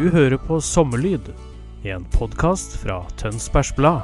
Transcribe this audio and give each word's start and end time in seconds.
Du 0.00 0.06
hører 0.08 0.38
på 0.40 0.56
Sommerlyd, 0.64 1.26
en 1.84 2.04
podkast 2.14 2.78
fra 2.80 3.02
Tønsbergs 3.20 3.74
Blad. 3.76 4.00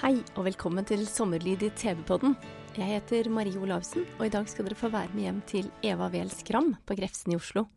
Hei 0.00 0.16
og 0.34 0.40
velkommen 0.48 0.88
til 0.90 1.04
Sommerlyd 1.06 1.62
i 1.62 1.70
TV-podden. 1.70 2.34
Jeg 2.74 2.96
heter 2.96 3.30
Marie 3.30 3.62
Olavsen, 3.62 4.08
og 4.18 4.26
i 4.26 4.34
dag 4.34 4.50
skal 4.50 4.66
dere 4.66 4.80
få 4.82 4.90
være 4.90 5.14
med 5.14 5.28
hjem 5.28 5.40
til 5.52 5.70
Eva 5.86 6.10
Wehl 6.10 6.34
Skram 6.34 6.74
på 6.82 6.98
Grefsen 6.98 7.36
i 7.36 7.38
Oslo. 7.38 7.68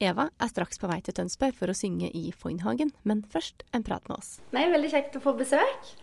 Eva 0.00 0.30
er 0.40 0.54
straks 0.54 0.80
på 0.80 0.88
vei 0.88 1.02
til 1.04 1.20
Tønsberg 1.20 1.60
for 1.60 1.68
å 1.68 1.76
synge 1.76 2.08
i 2.16 2.30
Foynhagen, 2.32 2.96
men 3.04 3.26
først 3.28 3.68
en 3.76 3.84
prat 3.84 4.08
med 4.08 4.22
oss. 4.22 4.38
Nei, 4.56 4.64
veldig 4.72 4.94
kjekt 4.96 5.20
å 5.20 5.26
få 5.28 5.36
besøk. 5.36 5.96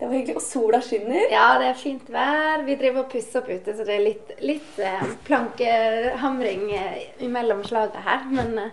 Det 0.00 0.06
var 0.06 0.14
hyggelig. 0.14 0.36
Og 0.36 0.42
sola 0.42 0.80
skinner. 0.80 1.26
Ja, 1.28 1.58
det 1.60 1.66
er 1.68 1.74
fint 1.76 2.06
vær. 2.08 2.62
Vi 2.64 2.76
driver 2.80 3.02
og 3.04 3.10
pusser 3.12 3.42
opp 3.42 3.50
ute, 3.52 3.74
så 3.76 3.84
det 3.84 3.98
er 3.98 4.04
litt, 4.06 4.30
litt 4.40 4.78
eh, 4.80 5.02
plankehamring 5.26 6.62
eh, 6.72 7.26
mellom 7.28 7.60
slagene 7.68 8.04
her. 8.06 8.22
Men 8.32 8.54
eh, 8.62 8.70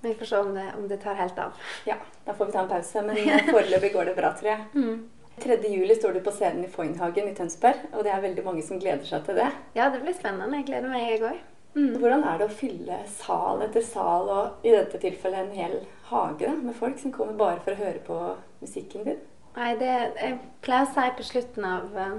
vi 0.00 0.14
får 0.16 0.30
se 0.30 0.38
om 0.40 0.54
det, 0.56 0.64
om 0.78 0.86
det 0.88 1.02
tar 1.02 1.18
helt 1.20 1.36
av. 1.38 1.58
Ja, 1.84 1.98
da 2.24 2.32
får 2.32 2.48
vi 2.48 2.54
ta 2.56 2.62
en 2.64 2.70
pause. 2.70 3.02
Men 3.04 3.20
foreløpig 3.52 3.92
går 3.92 4.08
det 4.08 4.14
bra, 4.16 4.32
tror 4.38 4.48
jeg. 4.54 4.64
Mm. 4.72 4.96
3. 5.42 5.58
juli 5.68 5.96
står 5.98 6.16
du 6.16 6.20
på 6.24 6.32
scenen 6.32 6.64
i 6.64 6.70
Foynhagen 6.72 7.28
i 7.28 7.34
Tønsberg, 7.36 7.84
og 7.92 8.04
det 8.06 8.12
er 8.14 8.24
veldig 8.24 8.44
mange 8.46 8.64
som 8.64 8.80
gleder 8.80 9.04
seg 9.08 9.26
til 9.28 9.42
det. 9.42 9.50
Ja, 9.76 9.90
det 9.92 10.00
blir 10.04 10.16
spennende. 10.16 10.56
Jeg 10.62 10.70
gleder 10.70 10.92
meg, 10.92 11.04
jeg 11.10 11.24
òg. 11.28 11.42
Hvordan 11.72 12.24
er 12.28 12.40
det 12.40 12.48
å 12.48 12.52
fylle 12.52 12.98
sal 13.08 13.62
etter 13.64 13.84
sal, 13.84 14.28
og 14.28 14.64
i 14.66 14.72
dette 14.74 15.00
tilfellet 15.00 15.46
en 15.46 15.54
hel 15.56 15.76
hage 16.08 16.48
da, 16.48 16.56
med 16.64 16.76
folk 16.76 16.98
som 17.00 17.12
kommer 17.12 17.36
bare 17.36 17.60
for 17.64 17.72
å 17.72 17.80
høre 17.80 18.02
på 18.08 18.18
musikken 18.64 19.06
din? 19.08 19.22
Nei, 19.52 19.72
det, 19.76 19.92
jeg 20.16 20.36
pleier 20.64 20.86
å 20.86 20.92
si 20.94 21.08
på 21.18 21.24
slutten 21.28 21.64
av, 21.68 21.96
eh, 22.00 22.14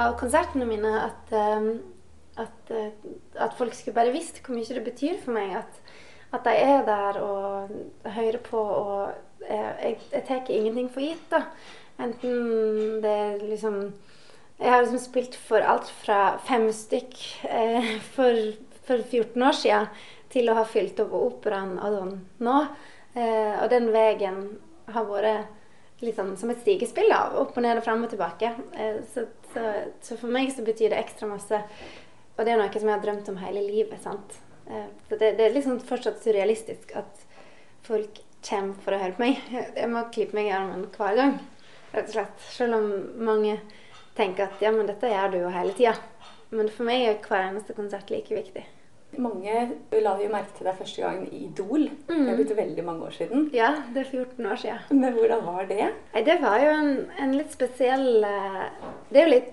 av 0.00 0.14
konsertene 0.20 0.64
mine 0.68 0.92
at, 1.02 1.32
eh, 1.32 1.66
at, 2.40 2.70
eh, 2.70 3.08
at 3.36 3.56
folk 3.58 3.74
skulle 3.74 3.98
bare 3.98 4.14
visst 4.14 4.40
hvor 4.40 4.56
mye 4.56 4.76
det 4.78 4.84
betyr 4.86 5.18
for 5.24 5.36
meg 5.36 5.56
at, 5.60 5.80
at 6.32 6.44
de 6.44 6.54
er 6.56 6.84
der 6.86 7.20
og 7.20 7.74
hører 8.04 8.38
på. 8.38 8.58
Og 8.58 9.12
jeg, 9.48 9.98
jeg 10.12 10.24
tar 10.28 10.48
ingenting 10.48 10.88
for 10.92 11.04
gitt. 11.04 11.28
da. 11.30 11.42
Enten 11.98 13.02
det 13.02 13.10
er 13.10 13.42
liksom 13.42 13.92
Jeg 14.58 14.70
har 14.70 14.80
liksom 14.82 14.98
spilt 14.98 15.36
for 15.36 15.62
alt 15.62 15.86
fra 16.02 16.38
fem 16.42 16.64
stykk 16.72 17.14
eh, 17.46 17.92
for, 18.14 18.54
for 18.82 19.04
14 19.04 19.42
år 19.42 19.54
siden 19.54 19.86
til 20.32 20.50
å 20.50 20.56
ha 20.58 20.64
fylt 20.66 20.98
opp 20.98 21.14
Operaen 21.14 21.76
Adon 21.78 22.16
nå. 22.42 22.56
Eh, 23.14 23.54
og 23.62 23.68
den 23.70 23.92
veien 23.94 24.40
har 24.90 25.06
vært 25.06 25.46
sånn 26.00 26.36
som 26.38 26.50
et 26.52 26.60
stigespill. 26.62 27.08
da, 27.10 27.24
Opp 27.40 27.56
og 27.56 27.64
ned 27.64 27.80
og 27.80 27.84
fram 27.86 28.04
og 28.06 28.12
tilbake. 28.12 28.52
Eh, 28.74 29.00
så, 29.14 29.26
så, 29.52 29.64
så 30.04 30.18
for 30.20 30.30
meg 30.34 30.52
så 30.54 30.64
betyr 30.66 30.92
det 30.92 31.00
ekstra 31.02 31.28
masse. 31.30 31.62
Og 32.36 32.44
det 32.46 32.54
er 32.54 32.60
noe 32.60 32.70
som 32.70 32.86
jeg 32.86 32.94
har 32.94 33.02
drømt 33.02 33.30
om 33.32 33.40
hele 33.42 33.64
livet. 33.66 33.98
sant? 34.02 34.38
Eh, 34.70 34.86
så 35.08 35.18
det, 35.18 35.34
det 35.40 35.48
er 35.48 35.56
liksom 35.56 35.80
fortsatt 35.88 36.22
surrealistisk 36.22 36.94
at 36.98 37.26
folk 37.88 38.22
kommer 38.46 38.78
for 38.84 38.94
å 38.94 39.02
høre 39.02 39.16
på 39.16 39.24
meg. 39.24 39.42
Jeg 39.80 39.90
må 39.90 40.04
klippe 40.14 40.38
meg 40.38 40.50
i 40.50 40.54
armen 40.54 40.86
hver 40.94 41.18
gang. 41.18 41.38
rett 41.92 42.06
og 42.06 42.14
slett. 42.14 42.48
Selv 42.54 42.78
om 42.78 42.88
mange 43.26 43.58
tenker 44.18 44.46
at 44.46 44.62
ja, 44.62 44.70
men 44.74 44.86
dette 44.86 45.10
gjør 45.10 45.32
du 45.32 45.38
jo 45.42 45.52
hele 45.54 45.74
tida. 45.74 45.96
Men 46.54 46.70
for 46.72 46.86
meg 46.88 47.04
er 47.04 47.18
hver 47.24 47.50
eneste 47.50 47.74
konsert 47.76 48.10
like 48.12 48.34
viktig. 48.34 48.64
Mange 49.16 49.52
la 50.02 50.12
jo 50.20 50.28
merke 50.30 50.52
til 50.58 50.66
deg 50.68 50.76
første 50.78 51.02
gang 51.02 51.22
i 51.32 51.44
Idol. 51.46 51.88
Det 52.06 52.16
Mm. 52.16 52.28
er 52.28 52.36
blitt 52.36 52.56
veldig 52.56 52.84
mange 52.84 53.02
år 53.06 53.10
siden. 53.16 53.50
Ja, 53.54 53.70
det 53.94 54.06
er 54.06 54.10
14 54.10 54.46
år 54.46 54.56
siden. 54.56 55.00
Men 55.00 55.12
hvordan 55.14 55.44
var 55.46 55.64
det? 55.66 55.88
Nei, 56.14 56.22
det 56.22 56.40
var 56.42 56.58
jo 56.60 56.70
en, 56.70 57.10
en 57.18 57.32
litt 57.32 57.50
spesiell 57.52 58.24
eh, 58.24 58.68
Det 59.12 59.28
litt 59.28 59.52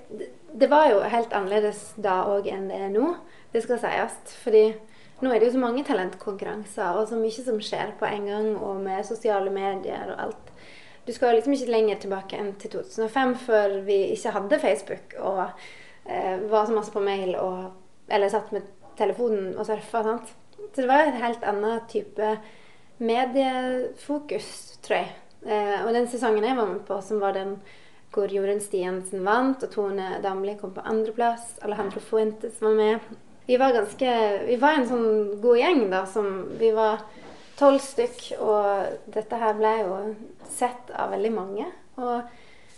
Det 0.60 0.70
var 0.70 0.90
jo 0.90 1.00
helt 1.02 1.34
annerledes 1.34 1.94
da 1.98 2.24
òg 2.32 2.48
enn 2.48 2.68
det 2.70 2.78
er 2.80 2.90
nå. 2.90 3.16
Det 3.54 3.64
skal 3.64 3.80
sies. 3.80 4.36
Fordi 4.44 4.74
nå 5.22 5.32
er 5.34 5.40
det 5.40 5.48
jo 5.48 5.54
så 5.58 5.60
mange 5.64 5.84
talentkonkurranser 5.84 6.96
og 7.00 7.08
så 7.10 7.16
mye 7.20 7.32
som 7.44 7.60
skjer 7.60 7.92
på 8.00 8.06
en 8.06 8.26
gang, 8.28 8.56
og 8.58 8.80
med 8.84 9.04
sosiale 9.06 9.50
medier 9.52 10.12
og 10.14 10.20
alt. 10.20 10.52
Du 11.08 11.12
skal 11.14 11.36
liksom 11.36 11.54
ikke 11.54 11.72
lenger 11.72 11.96
tilbake 12.02 12.38
enn 12.40 12.54
til 12.60 12.72
2005 12.72 13.36
før 13.36 13.82
vi 13.86 13.98
ikke 14.16 14.32
hadde 14.32 14.60
Facebook 14.60 15.14
og 15.20 15.44
eh, 16.10 16.40
var 16.50 16.66
så 16.66 16.74
masse 16.76 16.92
på 16.92 17.00
mail 17.04 17.36
og 17.36 17.72
Eller 18.10 18.30
satt 18.30 18.52
med 18.54 18.62
telefonen 18.98 19.54
og 19.58 19.68
surfa. 19.68 20.04
Så 20.74 20.82
det 20.82 20.90
var 20.90 21.06
en 21.06 21.22
helt 21.22 21.44
annen 21.48 21.82
type 21.92 22.36
mediefokus, 22.98 24.78
tror 24.86 25.02
jeg. 25.02 25.14
Eh, 25.46 25.82
og 25.86 25.92
den 25.94 26.08
sesongen 26.10 26.46
jeg 26.48 26.58
var 26.58 26.70
med 26.70 26.86
på, 26.88 27.00
som 27.06 27.22
var 27.22 27.36
den 27.36 27.58
hvor 28.16 28.32
Jorunn 28.32 28.62
Stiansen 28.64 29.26
vant, 29.28 29.64
og 29.66 29.74
Tone 29.74 30.22
Damli 30.24 30.56
kom 30.60 30.72
på 30.76 30.84
andreplass, 30.88 31.58
Alejandro 31.68 32.00
Fuentes 32.00 32.62
var 32.64 32.76
med 32.78 33.16
Vi 33.46 33.58
var 33.60 33.76
ganske 33.76 34.14
Vi 34.48 34.56
var 34.62 34.80
en 34.80 34.88
sånn 34.88 35.10
god 35.44 35.60
gjeng, 35.60 35.84
da, 35.92 36.06
som 36.08 36.30
Vi 36.60 36.72
var 36.76 37.04
tolv 37.60 37.84
stykk, 37.84 38.24
og 38.40 39.12
dette 39.12 39.40
her 39.40 39.56
ble 39.60 39.74
jo 39.82 40.00
sett 40.52 40.90
av 40.96 41.12
veldig 41.14 41.32
mange. 41.32 41.68
Og 42.00 42.24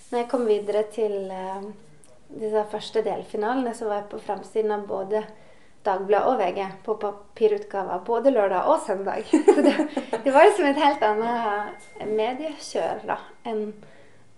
når 0.10 0.20
jeg 0.20 0.30
kom 0.30 0.46
videre 0.50 0.84
til 0.94 1.32
eh, 1.34 1.70
disse 2.28 2.66
første 2.72 3.02
delfinalene, 3.06 3.74
så 3.78 3.88
var 3.88 4.02
jeg 4.02 4.12
på 4.12 4.22
framsiden 4.26 4.74
av 4.76 4.86
både 4.90 5.24
Dagbladet 5.88 6.28
og 6.34 6.40
VG 6.42 6.64
på 6.86 6.96
papirutgaver 7.02 8.02
både 8.08 8.32
lørdag 8.36 8.68
og 8.68 8.82
søndag. 8.86 9.24
Så 9.48 9.62
det, 9.64 9.74
det 10.26 10.34
var 10.36 10.48
liksom 10.50 10.68
et 10.70 10.82
helt 10.84 11.06
annet 11.08 11.88
mediekjør 12.12 13.06
da, 13.08 13.20
enn 13.48 13.70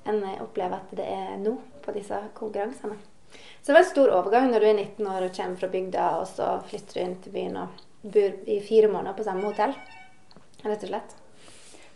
enn 0.10 0.22
jeg 0.26 0.40
opplever 0.42 0.80
at 0.80 0.92
det 0.96 1.06
er 1.12 1.34
nå 1.38 1.52
på 1.84 1.92
disse 1.94 2.18
konkurransene. 2.38 2.96
Så 3.62 3.68
det 3.68 3.74
var 3.76 3.84
en 3.84 3.90
stor 3.90 4.14
overgang 4.16 4.48
når 4.50 4.64
du 4.64 4.68
er 4.70 4.78
19 4.80 5.10
år 5.12 5.26
og 5.28 5.34
kommer 5.36 5.60
fra 5.60 5.68
bygda, 5.74 6.06
og 6.22 6.28
så 6.32 6.48
flytter 6.70 6.96
du 6.96 7.02
inn 7.04 7.18
til 7.22 7.36
byen 7.36 7.58
og 7.62 7.82
bor 8.16 8.38
i 8.50 8.56
fire 8.66 8.90
måneder 8.90 9.18
på 9.20 9.26
samme 9.28 9.44
hotell. 9.46 9.76
Rett 10.64 10.86
og 10.88 10.90
slett. 10.94 11.14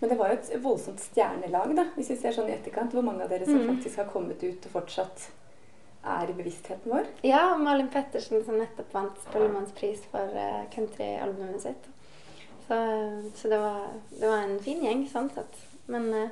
Men 0.02 0.12
det 0.12 0.18
var 0.20 0.34
jo 0.34 0.38
et 0.42 0.52
voldsomt 0.62 1.00
stjernelag, 1.00 1.74
da, 1.80 1.88
hvis 1.96 2.12
vi 2.12 2.20
ser 2.20 2.36
sånn 2.36 2.52
i 2.52 2.54
etterkant. 2.58 2.94
Hvor 2.94 3.06
mange 3.08 3.24
av 3.24 3.32
dere 3.32 3.48
som 3.48 3.62
Mm. 3.64 3.70
faktisk 3.72 4.04
har 4.04 4.12
kommet 4.12 4.44
ut 4.44 4.66
og 4.68 4.72
fortsatt 4.76 5.30
er 6.04 6.30
i 6.30 6.36
bevisstheten 6.36 6.92
vår? 6.92 7.08
Ja, 7.26 7.56
Malin 7.58 7.90
Pettersen 7.94 8.44
som 8.46 8.60
nettopp 8.60 8.94
vant 8.96 9.20
Spellemannspris 9.28 10.04
for 10.12 10.36
uh, 10.36 10.64
countryalbumet 10.74 11.64
sitt. 11.64 11.90
Så, 12.68 12.78
så 13.36 13.52
det, 13.52 13.60
var, 13.60 13.88
det 14.20 14.28
var 14.28 14.44
en 14.44 14.60
fin 14.64 14.84
gjeng 14.84 15.08
sånn 15.12 15.30
sett. 15.36 15.58
Men, 15.92 16.06
eh, 16.16 16.30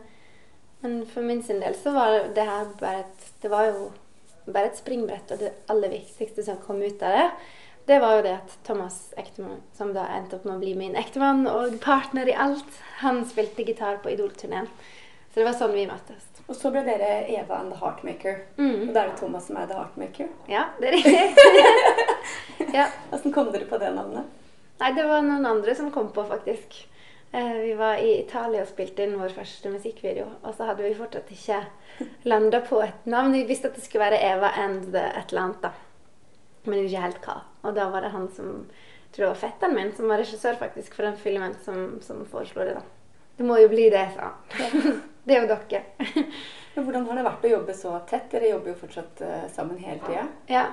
men 0.80 1.02
for 1.12 1.28
min 1.28 1.42
sin 1.44 1.60
del 1.60 1.76
så 1.76 1.92
var 1.92 2.30
det 2.36 2.46
her 2.48 2.70
bare 2.80 3.02
et 3.04 3.26
Det 3.42 3.50
var 3.52 3.66
jo 3.68 3.90
bare 4.46 4.72
et 4.72 4.80
springbrett, 4.80 5.34
og 5.34 5.42
det 5.44 5.52
aller 5.70 5.92
viktigste 5.92 6.46
som 6.46 6.62
kom 6.64 6.80
ut 6.82 7.04
av 7.04 7.18
det, 7.18 7.26
det 7.90 7.98
var 8.00 8.16
jo 8.16 8.24
det 8.26 8.34
at 8.38 8.56
Thomas 8.66 8.98
Ektemann, 9.18 9.62
som 9.78 9.94
da 9.96 10.06
endte 10.16 10.38
opp 10.38 10.46
med 10.48 10.56
å 10.56 10.62
bli 10.62 10.74
min 10.78 10.96
ektemann 10.98 11.48
og 11.50 11.78
partner 11.84 12.30
i 12.30 12.36
alt, 12.38 12.70
han 13.02 13.24
spilte 13.28 13.66
gitar 13.68 14.00
på 14.04 14.14
Idol-turneen. 14.14 14.70
Så 15.32 15.40
det 15.40 15.48
var 15.48 15.56
sånn 15.56 15.74
vi 15.76 15.88
møttes. 15.88 16.28
Og 16.52 16.58
så 16.60 16.70
ble 16.74 16.84
dere 16.84 17.24
Eva 17.32 17.62
and 17.62 17.72
the 17.72 17.80
Heartmaker. 17.80 18.42
Mm. 18.58 18.90
Og 18.90 18.94
da 18.94 19.06
er 19.06 19.12
det 19.14 19.20
Thomas 19.22 19.46
som 19.48 19.60
er 19.62 19.70
the 19.70 19.78
Heartmaker. 19.80 20.28
Ja, 20.52 20.66
det 20.82 20.90
er 20.90 20.98
riktig. 20.98 21.46
ja. 22.78 22.90
Hvordan 23.10 23.36
kom 23.36 23.52
dere 23.54 23.68
på 23.70 23.80
det 23.80 23.94
navnet? 23.96 24.28
Nei, 24.82 24.90
det 24.98 25.06
var 25.08 25.24
noen 25.24 25.48
andre 25.48 25.76
som 25.78 25.92
kom 25.94 26.10
på, 26.12 26.26
faktisk. 26.28 26.82
Eh, 27.32 27.54
vi 27.64 27.74
var 27.80 28.02
i 28.04 28.18
Italia 28.20 28.66
og 28.66 28.72
spilte 28.74 29.06
inn 29.06 29.16
vår 29.22 29.32
første 29.38 29.72
musikkvideo. 29.72 30.28
Og 30.42 30.58
så 30.58 30.68
hadde 30.68 30.84
vi 30.84 30.98
fortsatt 30.98 31.32
ikke 31.32 31.62
landa 32.28 32.60
på 32.68 32.82
et 32.84 33.08
navn. 33.08 33.32
Vi 33.38 33.46
visste 33.48 33.72
at 33.72 33.80
det 33.80 33.86
skulle 33.86 34.10
være 34.10 34.20
Eva 34.34 34.52
and 34.66 34.92
the 34.92 35.06
da. 35.64 35.72
Men 36.66 36.84
ikke 36.84 37.06
helt 37.06 37.24
hva. 37.24 37.38
Og 37.64 37.78
da 37.78 37.88
var 37.94 38.04
det 38.04 38.12
han 38.12 38.28
som 38.36 38.66
jeg 39.12 39.16
tror 39.16 39.26
det 39.26 39.30
var 39.32 39.40
fetteren 39.42 39.74
min, 39.76 39.90
som 39.96 40.08
var 40.08 40.22
regissør 40.22 40.56
faktisk 40.56 40.94
for 40.96 41.04
den 41.04 41.18
filmen, 41.20 41.56
som, 41.66 41.98
som 42.02 42.22
foreslo 42.26 42.64
det. 42.64 42.78
da. 42.78 42.84
Det 43.36 43.44
må 43.44 43.58
jo 43.60 43.68
bli 43.68 43.90
det, 43.92 44.06
sa 44.16 44.30
han. 44.56 45.02
Det 45.24 45.36
er 45.36 45.44
jo 45.44 45.50
dere. 45.52 45.84
Men 46.74 46.86
hvordan 46.86 47.08
har 47.10 47.20
det 47.20 47.26
vært 47.28 47.46
å 47.46 47.52
jobbe 47.52 47.76
så 47.78 47.94
tett? 48.10 48.30
Dere 48.32 48.54
jobber 48.54 48.72
jo 48.72 48.80
fortsatt 48.80 49.22
eh, 49.26 49.48
sammen 49.54 49.82
hele 49.82 50.00
tida. 50.06 50.28
Ja. 50.50 50.66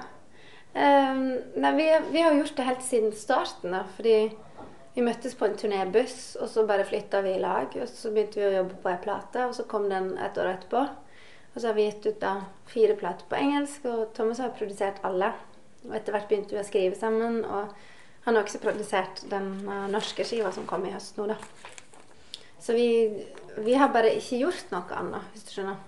Um, 0.73 1.25
nei, 1.59 1.73
vi, 1.75 1.89
vi, 2.13 2.23
har 2.23 2.37
gjort 2.37 2.55
det 2.57 2.69
helt 2.69 2.85
siden 2.87 3.17
starten, 3.19 3.75
da. 3.75 3.83
Fordi 3.97 4.15
vi 4.95 5.05
møttes 5.05 5.35
på 5.39 5.49
en 5.49 5.59
turnébuss, 5.59 6.37
og 6.41 6.51
så 6.53 6.65
bare 6.69 6.87
flytta 6.89 7.21
vi 7.27 7.35
i 7.35 7.43
lag. 7.43 7.75
Og 7.77 7.91
så 7.91 8.13
begynte 8.15 8.41
vi 8.41 8.49
å 8.49 8.57
jobbe 8.61 8.79
på 8.83 8.93
ei 8.93 9.03
plate, 9.03 9.49
og 9.51 9.59
så 9.59 9.67
kom 9.69 9.89
den 9.91 10.15
et 10.23 10.41
år 10.41 10.55
etterpå. 10.55 10.87
Og 11.53 11.61
så 11.61 11.71
har 11.71 11.77
vi 11.77 11.89
gitt 11.89 12.07
ut 12.07 12.21
da 12.23 12.35
fire 12.71 12.97
plater 12.99 13.29
på 13.29 13.41
engelsk, 13.41 13.89
og 13.91 14.13
Thomas 14.17 14.41
har 14.45 14.55
produsert 14.57 15.03
alle. 15.07 15.33
Og 15.89 15.97
etter 15.99 16.15
hvert 16.15 16.29
begynte 16.31 16.55
vi 16.55 16.63
å 16.63 16.67
skrive 16.67 16.99
sammen, 16.99 17.43
og 17.45 17.75
han 18.25 18.37
har 18.37 18.45
også 18.45 18.61
produsert 18.63 19.25
den 19.31 19.55
norske 19.91 20.27
skiva 20.27 20.53
som 20.55 20.69
kom 20.69 20.87
i 20.87 20.93
høst 20.95 21.19
nå, 21.19 21.27
da. 21.31 21.39
Så 22.61 22.75
vi, 22.75 22.89
vi 23.63 23.77
har 23.79 23.93
bare 23.95 24.17
ikke 24.19 24.41
gjort 24.43 24.73
noe 24.73 24.99
annet, 24.99 25.31
hvis 25.33 25.47
du 25.47 25.55
skjønner. 25.55 25.79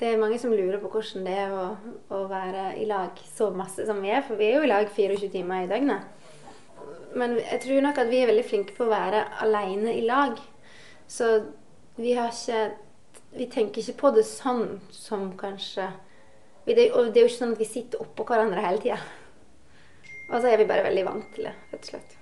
Det 0.00 0.08
er 0.10 0.18
mange 0.18 0.38
som 0.42 0.50
lurer 0.50 0.80
på 0.82 0.88
hvordan 0.90 1.26
det 1.26 1.34
er 1.44 1.52
å, 1.54 1.64
å, 2.10 2.24
være 2.30 2.72
i 2.82 2.86
lag 2.90 3.18
så 3.36 3.52
masse 3.54 3.84
som 3.86 4.00
vi 4.02 4.10
er. 4.10 4.24
For 4.26 4.38
vi 4.40 4.48
er 4.48 4.56
jo 4.56 4.66
i 4.66 4.70
lag 4.70 4.88
24 4.90 5.28
timer 5.30 5.62
i 5.62 5.68
døgnet. 5.70 6.08
Men 7.14 7.36
jeg 7.38 7.60
tror 7.62 7.84
nok 7.84 8.00
at 8.02 8.10
vi 8.10 8.22
er 8.22 8.30
veldig 8.30 8.46
flinke 8.48 8.74
på 8.74 8.86
å 8.86 8.90
være 8.90 9.20
alene 9.44 9.94
i 9.94 10.02
lag. 10.06 10.40
Så 11.06 11.28
vi 11.98 12.16
har 12.18 12.32
ikke 12.32 12.72
Vi 13.32 13.46
tenker 13.48 13.80
ikke 13.80 14.00
på 14.00 14.10
det 14.12 14.26
sånn 14.28 14.80
som 14.92 15.30
kanskje 15.40 15.86
Og 16.66 16.74
det 16.74 16.90
er 16.90 17.20
jo 17.22 17.28
ikke 17.28 17.38
sånn 17.38 17.54
at 17.54 17.62
vi 17.62 17.68
sitter 17.68 18.02
oppå 18.04 18.26
hverandre 18.28 18.64
hele 18.64 18.82
tida. 18.82 18.98
Og 20.32 20.40
så 20.40 20.50
er 20.50 20.60
vi 20.60 20.68
bare 20.68 20.84
veldig 20.86 21.06
vant 21.06 21.30
til 21.34 21.48
det, 21.48 21.54
rett 21.72 21.80
og 21.80 21.90
slett. 21.94 22.21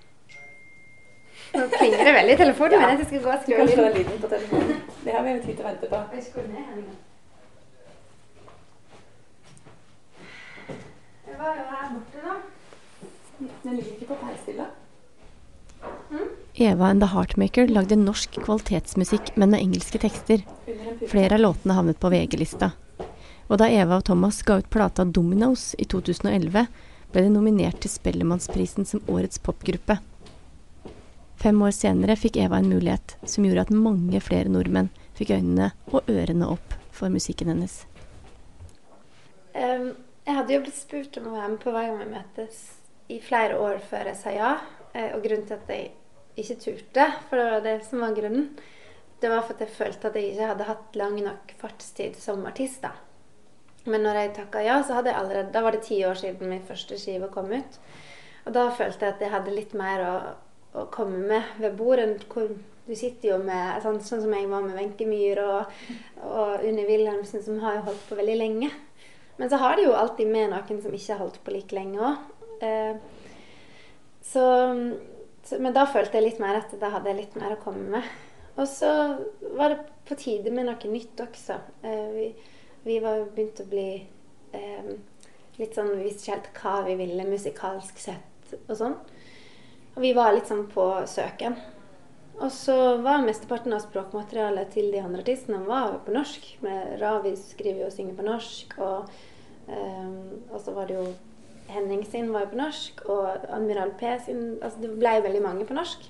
Nå 1.55 1.69
klinger 1.77 2.05
det 2.05 2.17
veldig 2.17 2.35
i 2.35 2.41
telefonen 2.45 2.81
ja. 2.81 2.89
min. 2.89 3.05
Jeg 3.05 3.07
skal 3.13 3.23
gå 3.29 3.37
og 3.37 3.71
skru 3.71 3.85
av 3.85 3.95
lyden 3.99 4.19
på 4.25 4.35
telefonen. 4.35 4.83
Det 5.05 5.15
har 5.15 5.23
vi 5.27 5.37
jo 5.37 5.47
tid 5.47 5.55
til 5.55 5.65
å 5.65 5.71
vente 5.71 5.95
på. 5.95 6.03
Jeg 6.17 6.29
skal 6.31 6.51
ned, 6.51 6.91
var 11.41 11.57
jo 11.57 11.67
her 11.73 11.89
borte, 11.95 12.23
da. 12.25 12.35
Den 13.65 13.77
ligger 13.79 13.93
ikke 13.95 14.11
på 14.11 14.19
peishylla. 14.21 14.67
Mm? 16.11 16.29
Eva 16.67 16.91
and 16.91 17.01
The 17.01 17.09
Heartmaker 17.15 17.71
lagde 17.73 17.97
norsk 17.97 18.37
kvalitetsmusikk, 18.45 19.33
men 19.41 19.55
med 19.55 19.63
engelske 19.63 20.01
tekster. 20.03 20.45
Flere 21.09 21.39
av 21.39 21.45
låtene 21.47 21.79
havnet 21.79 22.01
på 22.03 22.13
VG-lista. 22.13 22.73
Og 23.49 23.59
da 23.63 23.71
Eva 23.73 23.99
og 23.99 24.07
Thomas 24.07 24.43
ga 24.47 24.61
ut 24.61 24.71
plata 24.71 25.07
Dominoes 25.09 25.73
i 25.81 25.89
2011, 25.89 26.69
ble 27.11 27.25
de 27.25 27.33
nominert 27.33 27.81
til 27.83 27.91
Spellemannsprisen 27.91 28.87
som 28.87 29.03
årets 29.11 29.41
popgruppe. 29.43 29.97
Fem 31.41 31.63
år 31.65 31.73
senere 31.73 32.19
fikk 32.21 32.37
Eva 32.37 32.61
en 32.61 32.69
mulighet 32.69 33.17
som 33.25 33.47
gjorde 33.47 33.65
at 33.65 33.73
mange 33.73 34.21
flere 34.21 34.53
nordmenn 34.53 34.93
fikk 35.17 35.33
øynene 35.39 35.71
og 35.89 36.09
ørene 36.11 36.53
opp 36.53 36.77
for 36.93 37.13
musikken 37.13 37.49
hennes. 37.53 37.83
Um 39.57 39.91
jeg 40.31 40.37
hadde 40.37 40.53
jo 40.55 40.61
blitt 40.63 40.77
spurt 40.79 41.17
om 41.19 41.31
å 41.31 41.33
være 41.35 41.49
med 41.51 41.63
på 41.63 41.73
Hver 41.75 41.89
gang 41.89 41.97
vi 41.99 42.11
møtes 42.13 42.59
i 43.11 43.17
flere 43.25 43.57
år 43.59 43.81
før 43.83 44.11
jeg 44.13 44.19
sa 44.21 44.35
ja. 44.35 44.51
Eh, 44.93 45.09
og 45.17 45.25
grunnen 45.25 45.47
til 45.49 45.57
at 45.57 45.71
jeg 45.73 45.89
ikke 46.39 46.57
turte, 46.63 47.07
for 47.29 47.41
det 47.41 47.47
var 47.49 47.65
det 47.65 47.73
som 47.89 48.05
var 48.05 48.15
grunnen, 48.15 48.45
det 49.21 49.31
var 49.33 49.43
for 49.43 49.57
at 49.57 49.65
jeg 49.65 49.75
følte 49.75 50.07
at 50.09 50.19
jeg 50.19 50.29
ikke 50.31 50.51
hadde 50.53 50.69
hatt 50.69 50.99
lang 51.01 51.17
nok 51.25 51.55
fartstid 51.59 52.15
som 52.21 52.45
artist. 52.47 52.85
da. 52.85 52.93
Men 53.91 54.05
når 54.07 54.21
jeg 54.21 54.33
takka 54.37 54.63
ja, 54.63 54.79
så 54.87 55.01
hadde 55.01 55.11
jeg 55.11 55.19
allerede, 55.19 55.53
da 55.57 55.65
var 55.65 55.75
det 55.75 55.83
ti 55.89 55.99
år 56.07 56.21
siden 56.21 56.53
min 56.53 56.63
første 56.69 56.99
skive 57.01 57.31
kom 57.35 57.51
ut. 57.51 57.81
Og 58.47 58.55
da 58.55 58.69
følte 58.71 59.07
jeg 59.07 59.17
at 59.17 59.25
jeg 59.25 59.35
hadde 59.35 59.57
litt 59.57 59.75
mer 59.75 60.05
å, 60.07 60.15
å 60.75 60.87
komme 60.93 61.19
med 61.27 61.57
ved 61.59 61.77
bordet. 61.79 62.27
hvor 62.31 62.51
du 62.87 62.95
sitter 62.99 63.29
jo 63.29 63.39
med 63.39 63.83
sånn, 63.85 64.01
sånn 64.03 64.23
som 64.25 64.33
jeg 64.35 64.49
var 64.51 64.65
med 64.65 64.75
Wenche 64.75 65.07
Myhr 65.07 65.39
og, 65.45 65.75
og 66.27 66.65
Unni 66.67 66.87
Wilhelmsen, 66.89 67.43
som 67.45 67.61
har 67.63 67.77
jo 67.79 67.87
holdt 67.91 68.09
på 68.09 68.19
veldig 68.19 68.37
lenge. 68.39 68.71
Men 69.39 69.51
så 69.51 69.61
har 69.63 69.77
de 69.77 69.87
jo 69.87 69.93
alltid 69.97 70.29
med 70.29 70.51
noen 70.51 70.81
som 70.83 70.95
ikke 70.97 71.15
har 71.15 71.23
holdt 71.23 71.39
på 71.45 71.55
like 71.55 71.77
lenge 71.77 72.01
òg. 72.03 72.25
Eh, 72.67 72.97
så, 74.27 74.43
så, 75.47 75.61
Men 75.63 75.77
da 75.77 75.87
følte 75.89 76.19
jeg 76.19 76.27
litt 76.27 76.43
mer 76.43 76.59
at 76.59 76.75
da 76.81 76.91
hadde 76.97 77.13
jeg 77.13 77.21
litt 77.23 77.39
mer 77.41 77.55
å 77.55 77.61
komme 77.63 77.87
med. 77.95 78.11
Og 78.59 78.67
så 78.69 78.91
var 79.57 79.73
det 79.73 79.87
på 80.09 80.19
tide 80.19 80.53
med 80.53 80.69
noe 80.69 80.93
nytt 80.93 81.23
også. 81.25 81.61
Eh, 81.87 82.11
vi, 82.17 82.27
vi 82.85 82.99
var 83.05 83.21
jo 83.21 83.31
begynt 83.31 83.63
å 83.63 83.71
bli 83.71 83.89
eh, 84.59 84.91
litt 85.61 85.77
sånn 85.77 85.95
Vi 85.95 86.05
visste 86.09 86.27
ikke 86.27 86.37
helt 86.37 86.53
hva 86.61 86.77
vi 86.91 86.99
ville 87.01 87.31
musikalsk 87.31 88.03
sett 88.03 88.57
og 88.67 88.77
sånn. 88.77 88.99
Og 90.01 90.07
vi 90.07 90.15
var 90.17 90.33
litt 90.33 90.49
sånn 90.49 90.65
på 90.73 90.87
søken. 91.05 91.59
Og 92.41 92.49
så 92.49 92.97
var 93.05 93.21
mesteparten 93.21 93.75
av 93.77 93.83
språkmaterialet 93.85 94.71
til 94.73 94.89
de 94.95 95.03
andre 95.05 95.21
artistene 95.21 95.61
var 95.67 95.99
på 96.07 96.15
norsk. 96.17 96.47
Med 96.65 96.95
Ravi 97.03 97.35
skriver 97.37 97.91
og 97.91 97.93
synger 97.93 98.17
på 98.17 98.25
norsk. 98.25 98.79
og 98.81 99.13
Um, 99.71 100.41
og 100.51 100.61
så 100.65 100.73
var 100.75 100.89
det 100.89 100.97
jo 100.99 101.11
Henning 101.71 102.01
sin 102.03 102.33
var 102.33 102.43
jo 102.43 102.51
på 102.51 102.59
norsk, 102.59 103.03
og 103.07 103.45
Admiral 103.55 103.93
P 103.99 104.17
sin 104.25 104.57
altså 104.59 104.81
Det 104.83 104.89
ble 104.99 105.13
veldig 105.23 105.43
mange 105.45 105.67
på 105.67 105.77
norsk. 105.77 106.09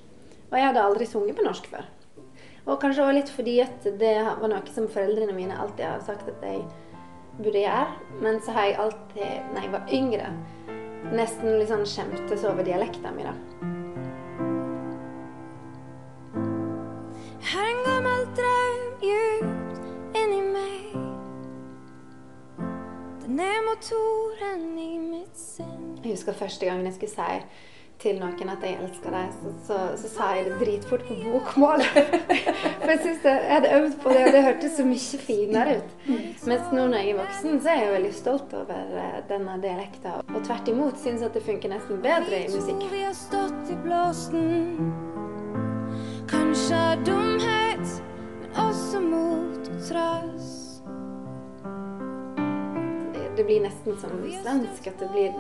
Og 0.49 0.55
jeg 0.57 0.67
hadde 0.67 0.85
aldri 0.85 1.07
sunget 1.07 1.37
på 1.37 1.45
norsk 1.45 1.67
før. 1.69 1.89
Og 2.65 2.79
kanskje 2.81 3.05
også 3.05 3.17
litt 3.19 3.33
fordi 3.35 3.59
at 3.61 3.85
det 4.01 4.15
var 4.25 4.49
noe 4.49 4.73
som 4.73 4.89
foreldrene 4.89 5.37
mine 5.37 5.59
alltid 5.61 5.85
har 5.85 6.01
sagt 6.07 6.31
at 6.33 6.47
jeg 6.47 6.63
burde 7.41 7.67
gjøre. 7.67 7.85
Men 8.23 8.41
så 8.41 8.57
har 8.57 8.71
jeg 8.71 8.81
alltid, 8.87 9.53
når 9.53 9.67
jeg 9.67 9.75
var 9.75 9.95
yngre, 10.01 10.33
nesten 11.13 11.59
litt 11.59 11.69
sånn 11.75 11.85
skjemtes 11.89 12.49
over 12.49 12.65
dialekten 12.65 13.13
min. 13.17 13.29
da. 13.29 13.80
Har 17.43 17.65
en 17.65 17.83
gammel 17.87 18.27
drøm 18.37 18.81
djupt 19.01 20.17
inni 20.21 20.41
meg 20.53 20.93
Den 23.25 23.41
er 23.41 23.63
motoren 23.65 24.67
i 24.79 24.99
mitt 24.99 25.39
sinn. 25.41 25.99
Jeg 26.03 26.19
husker 26.19 26.37
første 26.37 26.69
gangen 26.69 26.85
jeg 26.91 26.99
skulle 26.99 27.15
si 27.15 27.41
til 28.01 28.17
noen 28.17 28.49
at 28.49 28.63
jeg 28.65 28.79
elsker 28.81 29.13
deg, 29.13 29.33
så, 29.37 29.51
så, 29.67 29.79
så, 30.01 30.11
sa 30.15 30.29
jeg 30.37 30.47
det 30.47 30.59
dritfort 30.63 31.03
på 31.05 31.17
bokmål. 31.21 31.85
For 32.81 32.93
jeg 32.93 33.01
synes 33.03 33.27
jeg 33.29 33.43
hadde 33.51 33.73
øvd 33.77 33.97
på 34.01 34.15
det, 34.15 34.23
og 34.27 34.37
det 34.37 34.43
hørtes 34.47 34.77
så 34.79 34.87
mye 34.89 35.21
finere 35.27 35.77
ut. 35.81 35.95
Mens 36.49 36.73
nå 36.73 36.87
når 36.87 36.97
jeg 36.97 37.13
er 37.13 37.21
voksen, 37.21 37.61
så 37.61 37.75
er 37.75 37.83
jeg 37.83 37.95
veldig 37.99 38.15
stolt 38.17 38.57
over 38.57 38.97
eh, 39.05 39.19
denne 39.29 39.59
dialekta. 39.61 40.17
Og 40.33 40.41
tvert 40.49 40.73
imot 40.73 41.01
syns 41.05 41.25
at 41.29 41.37
det 41.37 41.45
funker 41.45 41.73
nesten 41.73 42.01
bedre 42.05 42.45
i 42.47 42.49
musikk. 42.55 42.89
Vi 42.89 43.05
har 43.05 43.17
stått 43.17 43.69
i 43.69 43.77
blåsten, 43.85 45.20
av 46.51 47.05
dumhet, 47.07 47.93
men 48.41 48.57
også 48.59 49.01
mot 49.05 49.69
og 49.71 49.83
trass 49.87 50.49
det 53.37 53.45
blir 53.47 53.63
nesten 53.63 53.95
som 54.01 54.17
svensk. 54.43 54.89
At 54.91 54.99
det 54.99 55.11
blir 55.15 55.37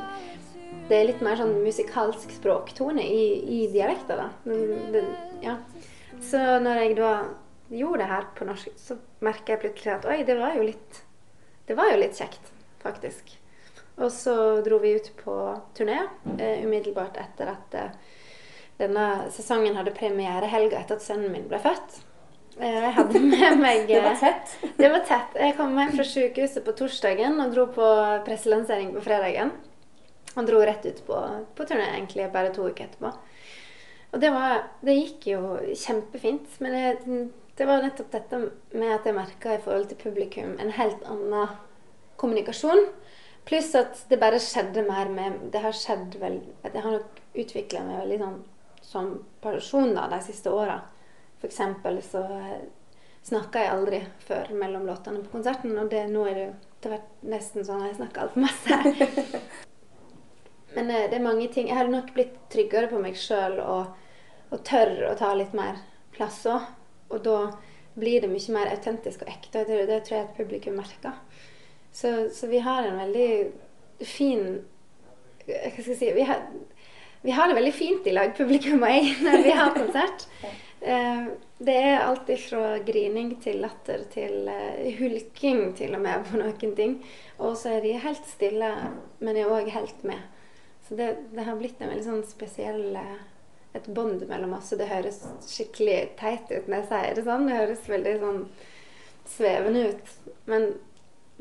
Det 0.88 0.96
er 0.96 1.06
litt 1.06 1.20
mer 1.22 1.38
sånn 1.38 1.56
musikalsk 1.62 2.30
språktone 2.34 3.02
i, 3.02 3.24
i 3.42 3.58
dialekta, 3.70 4.16
da. 4.18 4.28
Det, 4.44 5.02
ja. 5.42 5.56
Så 6.22 6.38
når 6.62 6.80
jeg 6.80 6.96
da 6.98 7.10
gjorde 7.70 8.00
det 8.02 8.08
her 8.10 8.28
på 8.38 8.46
norsk, 8.46 8.72
så 8.78 8.96
merka 9.22 9.54
jeg 9.54 9.62
plutselig 9.64 9.92
at 9.96 10.06
oi, 10.10 10.20
det 10.26 10.38
var 10.38 10.54
jo 10.58 10.66
litt 10.66 11.02
Det 11.66 11.76
var 11.78 11.92
jo 11.92 12.00
litt 12.00 12.18
kjekt, 12.18 12.50
faktisk. 12.82 13.34
Og 13.98 14.10
så 14.14 14.34
dro 14.66 14.78
vi 14.82 14.96
ut 14.98 15.10
på 15.18 15.36
turné 15.74 16.00
eh, 16.38 16.64
umiddelbart 16.64 17.18
etter 17.20 17.52
at 17.52 17.76
eh, 17.78 17.92
denne 18.80 19.06
sesongen 19.34 19.76
hadde 19.78 19.94
premiere 19.96 20.48
helga 20.50 20.80
etter 20.80 20.98
at 20.98 21.04
sønnen 21.04 21.32
min 21.34 21.48
ble 21.50 21.60
født. 21.62 22.00
Eh, 22.60 22.76
jeg 22.84 22.92
hadde 22.96 23.22
med 23.24 23.60
meg 23.60 23.86
Det 23.90 24.02
var 24.04 24.18
tett? 24.20 24.54
Det 24.76 24.92
var 24.92 25.04
tett. 25.08 25.36
Jeg 25.38 25.56
kom 25.58 25.76
hjem 25.78 25.96
fra 25.96 26.06
sykehuset 26.06 26.64
på 26.66 26.76
torsdagen 26.76 27.40
og 27.40 27.54
dro 27.54 27.66
på 27.74 27.90
presselansering 28.26 28.92
på 28.96 29.04
fredagen. 29.04 29.52
Og 30.36 30.46
dro 30.46 30.60
rett 30.62 30.84
ut 30.86 31.00
på, 31.06 31.20
på 31.56 31.66
turné 31.66 31.88
egentlig 31.94 32.28
bare 32.34 32.52
to 32.54 32.68
uker 32.68 32.86
etterpå. 32.86 33.12
Og 34.10 34.22
det, 34.22 34.30
var, 34.34 34.66
det 34.82 34.96
gikk 34.98 35.30
jo 35.32 35.40
kjempefint. 35.78 36.58
Men 36.62 36.76
det, 36.76 37.24
det, 37.58 37.66
var 37.66 37.84
nettopp 37.84 38.12
dette 38.14 38.44
med 38.74 38.94
at 38.94 39.06
jeg 39.06 39.16
merka 39.16 39.56
i 39.56 39.62
forhold 39.62 39.90
til 39.90 40.00
publikum 40.00 40.56
en 40.58 40.72
helt 40.76 41.02
annen 41.10 41.58
kommunikasjon. 42.20 42.88
Pluss 43.48 43.72
at 43.78 44.04
det 44.10 44.20
bare 44.20 44.38
skjedde 44.42 44.84
mer 44.84 45.08
med 45.08 45.46
Det 45.50 45.62
har 45.64 45.72
skjedd 45.72 46.18
vel 46.20 46.34
Jeg 46.60 46.82
har 46.84 46.92
nok 46.92 47.22
utvikla 47.40 47.80
meg 47.86 48.02
veldig 48.02 48.18
sånn 48.20 48.40
som 48.90 49.12
person 49.40 49.94
da, 49.94 50.08
de 50.10 50.18
siste 50.24 50.50
åra. 50.50 50.80
Eksempel 51.46 52.02
så 52.02 52.24
snakka 53.22 53.62
jeg 53.62 53.72
aldri 53.74 54.00
før 54.26 54.50
mellom 54.58 54.88
låtene 54.88 55.22
på 55.22 55.36
konserten, 55.36 55.76
og 55.78 55.90
det, 55.92 56.06
nå 56.10 56.24
er 56.26 56.34
det 56.36 56.44
jo 56.48 56.52
til 56.80 56.94
hvert 56.94 57.24
nesten 57.30 57.66
sånn 57.66 57.84
at 57.84 57.92
jeg 57.92 57.98
snakker 58.00 58.24
altfor 58.24 58.44
masse. 58.44 59.64
Men 60.74 60.90
eh, 60.90 61.06
det 61.10 61.18
er 61.18 61.24
mange 61.24 61.48
ting 61.50 61.68
Jeg 61.68 61.76
hadde 61.76 61.92
nok 61.92 62.12
blitt 62.14 62.36
tryggere 62.52 62.90
på 62.90 63.00
meg 63.02 63.18
sjøl 63.18 63.58
og, 63.62 63.90
og 64.50 64.62
tør 64.66 64.92
å 65.10 65.16
ta 65.18 65.32
litt 65.36 65.54
mer 65.56 65.80
plass 66.14 66.42
òg. 66.50 66.68
Og 67.10 67.22
da 67.26 67.38
blir 67.98 68.22
det 68.22 68.30
mye 68.30 68.54
mer 68.54 68.70
autentisk 68.70 69.24
og 69.24 69.32
ekte. 69.32 69.62
og 69.62 69.70
Det, 69.70 69.80
det 69.90 70.02
tror 70.06 70.18
jeg 70.18 70.28
at 70.28 70.36
publikum 70.38 70.78
merker. 70.78 71.18
Så, 71.92 72.30
så, 72.34 72.46
vi 72.46 72.62
har 72.62 72.86
en 72.86 73.00
veldig 73.02 73.30
fin 74.06 74.44
Hva 75.48 75.72
skal 75.74 75.88
jeg 75.90 75.98
si 75.98 76.10
vi 76.14 76.24
har, 76.28 76.44
vi 77.22 77.30
har 77.36 77.48
det 77.48 77.54
veldig 77.54 77.74
fint 77.76 78.06
i 78.06 78.14
lag, 78.16 78.32
publikum 78.36 78.82
og 78.82 78.92
jeg, 78.94 79.14
når 79.24 79.46
vi 79.46 79.54
har 79.60 79.76
konsert. 79.76 80.26
Eh, 80.80 81.24
det 81.60 81.74
er 81.76 82.06
alt 82.06 82.30
fra 82.40 82.78
grining 82.80 83.34
til 83.44 83.58
latter 83.60 84.06
til 84.08 84.46
eh, 84.48 84.86
hulking 84.96 85.74
til 85.76 85.92
og 85.92 86.00
med 86.00 86.24
på 86.24 86.38
noen 86.40 86.72
ting. 86.78 86.94
Og 87.36 87.52
så 87.60 87.74
er 87.74 87.84
de 87.84 87.98
helt 88.00 88.24
stille, 88.24 88.70
men 89.20 89.36
er 89.36 89.52
òg 89.52 89.68
helt 89.74 90.00
med. 90.08 90.22
Så 90.88 90.96
det, 90.96 91.10
det, 91.34 91.44
har 91.44 91.58
blitt 91.60 91.82
en 91.84 91.92
veldig 91.92 92.06
sånn 92.06 92.24
spesiell 92.24 92.96
eh, 92.96 93.18
et 93.76 93.92
bånd 93.92 94.24
mellom 94.30 94.56
oss. 94.56 94.72
Og 94.72 94.80
det 94.80 94.88
høres 94.88 95.20
skikkelig 95.46 95.98
teit 96.22 96.48
ut 96.48 96.64
når 96.64 96.78
jeg 96.80 96.88
sier 96.94 97.20
det 97.20 97.26
sånn. 97.28 97.46
Det 97.50 97.60
høres 97.60 97.86
veldig 97.92 98.16
sånn 98.24 98.42
svevende 99.36 99.84
ut. 99.92 100.14
Men, 100.48 100.68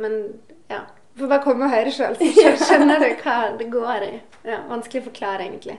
men 0.04 0.20
ja. 0.68 0.84
Får 1.20 1.28
bare 1.28 1.44
komme 1.44 1.68
og 1.68 1.74
høre 1.74 1.92
sjøl, 1.92 2.16
så 2.38 2.52
skjønner 2.64 3.02
du 3.04 3.08
hva 3.20 3.38
det 3.60 3.66
går 3.74 4.06
i. 4.08 4.12
Ja, 4.48 4.62
vanskelig 4.70 5.02
å 5.04 5.08
forklare, 5.10 5.50
egentlig. 5.50 5.76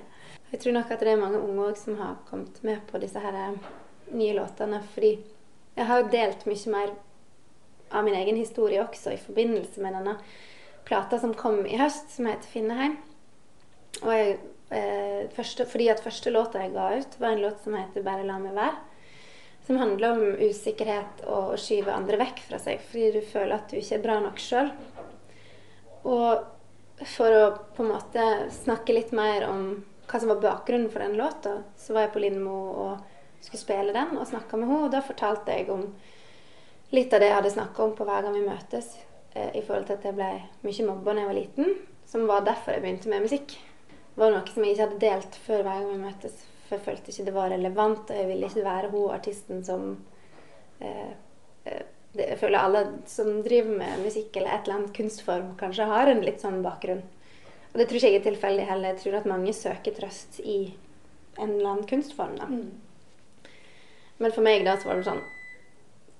Jeg 0.51 0.61
tror 0.61 0.75
nok 0.77 0.91
at 0.93 1.01
det 1.01 1.13
er 1.15 1.21
mange 1.21 1.41
unge 1.41 1.69
òg 1.71 1.79
som 1.79 1.97
har 2.01 2.19
kommet 2.29 2.59
med 2.67 2.83
på 2.91 2.99
disse 3.01 3.23
her 3.23 3.37
eh, 3.39 3.71
nye 4.13 4.35
låtene. 4.37 4.83
Fordi 4.93 5.15
jeg 5.79 5.87
har 5.89 6.03
jo 6.03 6.11
delt 6.13 6.45
mye 6.51 6.75
mer 6.75 6.93
av 7.91 8.05
min 8.05 8.19
egen 8.19 8.37
historie 8.37 8.83
også 8.83 9.15
i 9.15 9.21
forbindelse 9.23 9.83
med 9.83 9.97
denne 9.97 10.17
plata 10.85 11.19
som 11.23 11.33
kom 11.39 11.63
i 11.67 11.79
høst, 11.79 12.11
som 12.11 12.27
heter 12.27 12.51
'Finneheim'. 12.51 12.99
Og 14.03 14.13
jeg, 14.13 14.39
eh, 14.71 15.29
første, 15.37 15.67
fordi 15.67 15.89
at 15.89 16.03
første 16.05 16.31
låta 16.31 16.61
jeg 16.61 16.73
ga 16.75 16.99
ut, 16.99 17.21
var 17.21 17.29
en 17.31 17.43
låt 17.43 17.65
som 17.65 17.75
heter 17.75 18.03
'Bare 18.03 18.27
la 18.27 18.39
meg 18.39 18.53
være'. 18.53 18.77
Som 19.67 19.77
handler 19.77 20.11
om 20.11 20.37
usikkerhet 20.37 21.25
og 21.27 21.55
å 21.55 21.57
skyve 21.57 21.93
andre 21.93 22.17
vekk 22.17 22.41
fra 22.49 22.59
seg 22.59 22.81
fordi 22.81 23.13
du 23.13 23.21
føler 23.21 23.55
at 23.55 23.71
du 23.71 23.77
ikke 23.77 23.95
er 23.95 24.03
bra 24.03 24.21
nok 24.21 24.39
sjøl. 24.39 24.71
Og 26.09 27.07
for 27.07 27.35
å 27.35 27.45
på 27.77 27.85
en 27.85 27.93
måte 27.95 28.27
snakke 28.53 28.95
litt 28.95 29.13
mer 29.17 29.47
om 29.49 29.63
hva 30.11 30.21
som 30.21 30.31
var 30.33 30.43
bakgrunnen 30.43 30.91
for 30.91 31.05
den 31.05 31.17
låta, 31.17 31.63
så 31.79 31.95
var 31.95 32.07
jeg 32.07 32.15
på 32.15 32.23
Lindmo 32.25 32.57
og 32.85 33.45
skulle 33.45 33.61
spille 33.61 33.95
den 33.95 34.17
og 34.19 34.27
snakka 34.29 34.59
med 34.59 34.69
henne. 34.69 34.89
Og 34.89 34.93
da 34.93 35.03
fortalte 35.05 35.55
jeg 35.55 35.71
om 35.73 35.87
litt 36.91 37.15
av 37.15 37.23
det 37.23 37.31
jeg 37.31 37.39
hadde 37.39 37.55
snakka 37.55 37.85
om 37.85 37.95
på 37.97 38.07
hver 38.09 38.27
gang 38.27 38.37
vi 38.37 38.47
møtes, 38.47 38.93
eh, 39.33 39.53
i 39.57 39.63
forhold 39.63 39.87
til 39.89 39.99
at 39.99 40.09
jeg 40.09 40.19
ble 40.19 40.31
mye 40.67 40.87
mobba 40.89 41.15
da 41.15 41.23
jeg 41.23 41.31
var 41.31 41.39
liten, 41.39 41.75
som 42.11 42.27
var 42.27 42.47
derfor 42.47 42.75
jeg 42.75 42.85
begynte 42.85 43.13
med 43.13 43.27
musikk. 43.29 43.55
Det 44.11 44.25
var 44.25 44.35
noe 44.35 44.51
som 44.51 44.65
jeg 44.65 44.75
ikke 44.75 44.87
hadde 44.89 45.05
delt 45.07 45.39
før 45.47 45.63
hver 45.63 45.79
gang 45.79 45.93
vi 45.93 46.03
møtes, 46.03 46.43
for 46.67 46.77
jeg 46.77 46.87
følte 46.89 47.15
ikke 47.15 47.29
det 47.29 47.37
var 47.37 47.55
relevant, 47.55 48.11
og 48.11 48.19
jeg 48.19 48.29
ville 48.29 48.51
ikke 48.51 48.67
være 48.67 48.91
hun 48.91 49.15
artisten 49.15 49.65
som 49.65 49.87
eh, 50.83 51.13
eh, 51.71 51.85
det, 52.13 52.27
Jeg 52.29 52.39
føler 52.39 52.59
alle 52.59 52.85
som 53.07 53.43
driver 53.47 53.79
med 53.79 54.05
musikk 54.05 54.37
eller 54.37 54.55
et 54.55 54.67
eller 54.67 54.79
annet 54.81 54.95
kunstform, 54.97 55.57
kanskje 55.61 55.89
har 55.91 56.11
en 56.11 56.23
litt 56.27 56.43
sånn 56.43 56.63
bakgrunn. 56.65 57.03
Og 57.71 57.79
det 57.79 57.87
tror 57.89 58.01
ikke 58.01 58.11
jeg 58.11 58.21
er 58.21 58.25
tilfeldig 58.27 58.65
heller. 58.67 58.95
Jeg 58.95 59.03
tror 59.03 59.19
at 59.21 59.29
mange 59.31 59.53
søker 59.55 59.95
trøst 59.95 60.41
i 60.43 60.75
en 61.39 61.51
eller 61.51 61.69
annen 61.71 61.87
kunstform. 61.87 62.37
da. 62.39 62.47
Mm. 62.51 62.71
Men 64.19 64.33
for 64.33 64.45
meg 64.45 64.65
da 64.67 64.75
så 64.77 64.91
var 64.91 65.01
det 65.01 65.07
sånn 65.09 65.23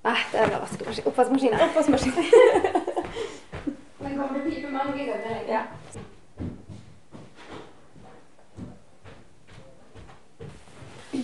Nei, 0.01 0.17
det 0.31 0.39
er 0.41 0.55
vaskemaskin. 0.57 1.05
Oppvaskmaskina. 1.11 1.57
Oppvaskmaskin. 1.67 2.15
Den 3.99 4.15
kommer 4.17 4.31
til 4.33 4.39
å 4.39 4.45
pipe 4.47 4.71
mange 4.73 5.03
ganger. 5.05 5.43
Ja. 5.45 5.61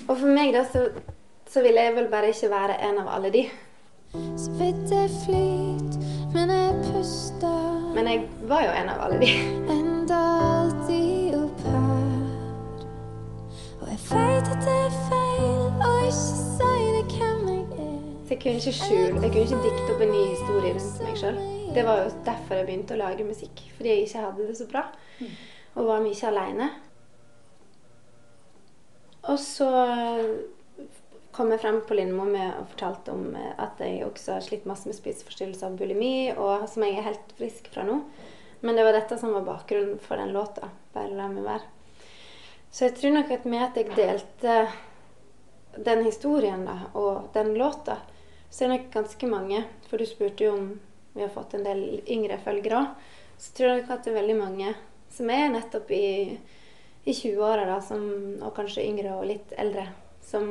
Og 0.07 0.13
for 0.13 0.29
meg 0.29 0.53
da 0.53 0.61
så, 0.69 0.83
så 1.49 1.63
ville 1.65 1.87
jeg 1.87 1.95
vel 1.97 2.11
bare 2.11 2.29
ikke 2.35 2.51
være 2.53 2.77
en 2.85 3.01
av 3.01 3.09
alle 3.15 3.33
de. 3.33 3.47
Så 4.13 4.51
vidt 4.51 4.91
jeg 4.91 5.09
flyt, 5.25 5.97
men 6.33 6.49
jeg 6.49 6.75
puster. 6.83 7.93
Men 7.95 8.07
jeg 8.07 8.23
var 8.47 8.63
jo 8.63 8.71
en 8.71 8.89
av 8.89 9.01
alle 9.05 9.19
de. 9.19 9.31
Enda 9.73 10.19
alltid 10.61 11.35
opp 11.35 11.65
her. 11.67 12.07
Og 13.81 13.91
jeg 13.91 13.99
veit 14.07 14.51
at 14.53 14.63
det 14.63 14.77
er 14.85 14.97
feil 15.09 15.83
å 15.83 15.91
ikke 16.05 16.15
si 16.15 16.71
det 16.95 17.03
hvem 17.11 17.45
jeg 17.51 17.67
er. 17.67 18.01
Så 18.23 18.35
jeg 18.35 18.41
kunne 18.45 18.57
ikke 18.61 18.75
skjule, 18.79 19.21
jeg 19.21 19.31
kunne 19.35 19.45
ikke 19.45 19.61
dikte 19.67 19.93
opp 19.93 20.03
en 20.07 20.13
ny 20.15 20.25
historie 20.31 20.73
rundt 20.77 21.05
meg 21.05 21.21
sjøl. 21.21 21.39
Det 21.75 21.85
var 21.85 22.03
jo 22.03 22.11
derfor 22.25 22.61
jeg 22.61 22.69
begynte 22.69 22.95
å 22.95 23.01
lage 23.03 23.27
musikk. 23.27 23.63
Fordi 23.75 23.93
jeg 23.93 24.07
ikke 24.07 24.27
hadde 24.27 24.47
det 24.47 24.59
så 24.59 24.69
bra. 24.71 24.87
Og 25.75 25.89
var 25.91 26.05
mye 26.05 26.29
aleine. 26.31 26.69
Og 29.27 29.39
så 29.43 29.67
kom 31.37 31.53
jeg 31.53 31.61
frem 31.61 31.77
på 31.85 31.93
Lindmo 31.93 32.25
med 32.25 32.55
og 32.57 32.71
fortalte 32.71 33.13
om 33.13 33.29
eh, 33.37 33.53
at 33.61 33.77
jeg 33.83 34.01
også 34.07 34.37
har 34.37 34.45
slitt 34.45 34.65
masse 34.69 34.89
med 34.89 34.97
spiseforstyrrelser 34.97 35.69
og 35.69 35.77
bulimi, 35.77 36.31
og 36.33 36.65
som 36.71 36.85
jeg 36.85 36.97
er 36.97 37.09
helt 37.11 37.33
frisk 37.37 37.69
fra 37.73 37.85
nå. 37.85 37.99
Men 38.65 38.77
det 38.77 38.85
var 38.87 38.97
dette 38.97 39.19
som 39.21 39.35
var 39.37 39.45
bakgrunnen 39.45 39.99
for 40.01 40.17
den 40.17 40.33
låta. 40.33 40.71
Bare 40.95 41.13
la 41.13 41.27
meg 41.29 41.45
være. 41.45 41.67
Så 42.73 42.87
jeg 42.87 42.97
tror 42.97 43.13
nok 43.13 43.31
at 43.31 43.45
med 43.45 43.63
at 43.67 43.77
jeg 43.77 43.93
delte 43.93 44.55
den 45.77 46.01
historien 46.07 46.65
da, 46.65 46.79
og 46.97 47.29
den 47.37 47.53
låta, 47.57 47.99
så 48.49 48.65
er 48.65 48.71
det 48.71 48.77
nok 48.77 48.91
ganske 48.93 49.27
mange 49.27 49.57
For 49.89 49.99
du 49.99 50.05
spurte 50.07 50.45
jo 50.45 50.53
om 50.55 50.67
vi 51.13 51.21
har 51.21 51.31
fått 51.33 51.53
en 51.57 51.65
del 51.65 52.01
yngre 52.07 52.37
følgere 52.41 52.81
òg. 52.81 53.05
Så 53.37 53.53
tror 53.53 53.69
jeg 53.69 53.81
nok 53.81 53.93
at 53.93 54.05
det 54.05 54.11
er 54.11 54.17
veldig 54.17 54.37
mange 54.39 54.73
som 55.13 55.29
er 55.33 55.51
nettopp 55.53 55.91
i, 55.93 56.37
i 57.05 57.13
20-åra, 57.13 57.77
og 57.77 58.51
kanskje 58.57 58.85
yngre 58.85 59.13
og 59.17 59.25
litt 59.29 59.53
eldre, 59.57 59.87
som 60.25 60.49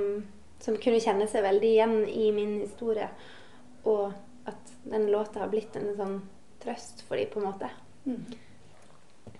som 0.62 0.78
kunne 0.82 1.02
kjenne 1.02 1.28
seg 1.30 1.44
veldig 1.46 1.70
igjen 1.72 1.96
i 2.08 2.30
min 2.34 2.58
historie. 2.60 3.08
Og 3.84 4.12
at 4.46 4.74
den 4.86 5.08
låta 5.12 5.42
har 5.42 5.52
blitt 5.52 5.76
en 5.76 5.92
sånn 5.98 6.18
trøst 6.62 7.04
for 7.06 7.18
dem, 7.18 7.30
på 7.32 7.42
en 7.42 7.48
måte. 7.48 7.70
Mm. 8.06 8.24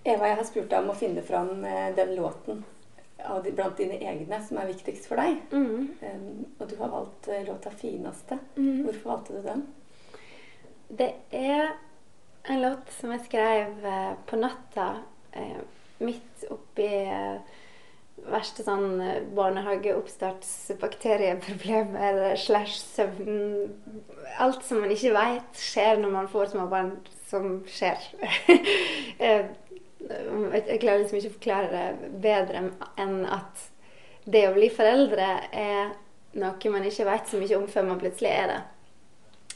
Eva, 0.03 0.29
jeg 0.29 0.39
har 0.39 0.47
spurt 0.47 0.71
deg 0.71 0.83
om 0.83 0.91
å 0.93 0.97
finne 0.97 1.23
fram 1.25 1.63
eh, 1.67 1.91
den 1.95 2.15
låten 2.15 2.63
de, 3.43 3.51
blant 3.51 3.77
dine 3.77 3.97
egne 3.97 4.39
som 4.45 4.59
er 4.61 4.69
viktigst 4.69 5.07
for 5.09 5.19
deg. 5.19 5.39
Mm. 5.51 5.89
Um, 6.01 6.45
og 6.59 6.69
du 6.69 6.75
har 6.79 6.93
valgt 6.93 7.29
uh, 7.31 7.41
låta 7.47 7.71
'Fineste'. 7.73 8.39
Mm. 8.55 8.83
Hvorfor 8.85 9.09
valgte 9.09 9.33
du 9.33 9.41
den? 9.47 9.65
Det 10.87 11.13
er 11.31 11.73
en 12.47 12.61
låt 12.61 12.91
som 12.99 13.11
jeg 13.11 13.25
skrev 13.25 13.85
uh, 13.85 14.13
på 14.25 14.39
natta 14.39 14.89
midt 15.97 16.45
oppi 16.49 16.87
verste 18.25 18.63
sånn 18.65 19.01
eh, 19.03 19.21
barnehageoppstartsbakterieproblemer 19.37 22.35
slash 22.45 22.75
søvn 22.95 23.37
Alt 24.43 24.61
som 24.67 24.77
man 24.83 24.91
ikke 24.93 25.15
veit 25.15 25.53
skjer 25.57 25.95
når 26.01 26.11
man 26.13 26.27
får 26.29 26.45
småbarn, 26.53 26.91
som 27.29 27.45
skjer. 27.69 27.97
Eh, 29.17 29.45
jeg 30.07 30.77
klarer 30.77 30.99
liksom 31.01 31.17
ikke 31.17 31.31
å 31.31 31.37
forklare 31.39 31.69
det 31.73 31.87
bedre 32.21 32.69
enn 33.01 33.25
at 33.25 33.53
det 34.29 34.45
å 34.45 34.53
bli 34.53 34.69
foreldre 34.69 35.49
er 35.49 35.97
noe 36.37 36.69
man 36.69 36.85
ikke 36.85 37.07
veit 37.07 37.25
så 37.25 37.41
mye 37.41 37.57
om 37.57 37.65
før 37.71 37.83
man 37.89 37.97
plutselig 38.03 38.29
er 38.29 38.47
det. 38.51 38.61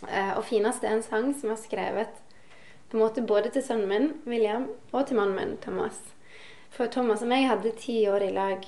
Eh, 0.10 0.34
og 0.34 0.42
finest 0.50 0.82
er 0.84 0.94
en 0.96 1.06
sang 1.06 1.30
som 1.38 1.54
er 1.54 1.62
skrevet 1.62 2.10
på 2.90 2.98
en 2.98 3.04
måte 3.06 3.22
både 3.22 3.54
til 3.54 3.62
sønnen 3.64 3.88
min, 3.88 4.18
William, 4.28 4.66
og 4.92 5.08
til 5.08 5.16
mannen 5.22 5.38
min, 5.38 5.58
Thomas. 5.64 5.96
For 6.72 6.92
Thomas 6.92 7.24
og 7.24 7.32
meg 7.32 7.50
hadde 7.50 7.74
ti 7.80 7.98
år 8.08 8.24
i 8.30 8.34
lag 8.36 8.64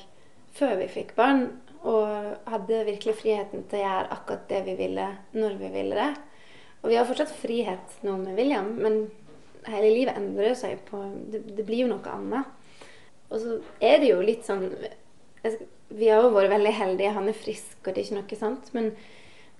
før 0.57 0.75
vi 0.81 0.89
fikk 0.91 1.15
barn. 1.17 1.48
Og 1.83 2.07
hadde 2.48 2.86
virkelig 2.88 3.17
friheten 3.19 3.65
til 3.67 3.81
å 3.81 3.83
gjøre 3.83 4.15
akkurat 4.15 4.45
det 4.48 4.62
vi 4.69 4.77
ville, 4.79 5.07
når 5.36 5.57
vi 5.60 5.72
ville 5.74 5.98
det. 6.00 6.12
Og 6.83 6.91
vi 6.91 6.98
har 7.00 7.07
fortsatt 7.07 7.31
frihet 7.36 7.98
nå 8.03 8.15
med 8.22 8.39
William, 8.39 8.69
men 8.79 9.05
hele 9.67 9.91
livet 9.91 10.19
endrer 10.19 10.55
seg 10.60 10.81
på 10.89 11.00
Det, 11.31 11.43
det 11.55 11.65
blir 11.67 11.86
jo 11.86 11.91
noe 11.93 12.12
annet. 12.12 12.48
Og 13.29 13.39
så 13.39 13.57
er 13.83 14.00
det 14.00 14.12
jo 14.12 14.24
litt 14.24 14.45
sånn 14.45 14.67
Vi 15.93 16.10
har 16.10 16.24
jo 16.24 16.33
vært 16.36 16.51
veldig 16.53 16.74
heldige. 16.75 17.15
Han 17.15 17.29
er 17.31 17.38
frisk, 17.38 17.77
og 17.83 17.91
det 17.91 18.01
er 18.01 18.05
ikke 18.05 18.19
noe 18.19 18.39
sant. 18.39 18.72
Men, 18.75 18.91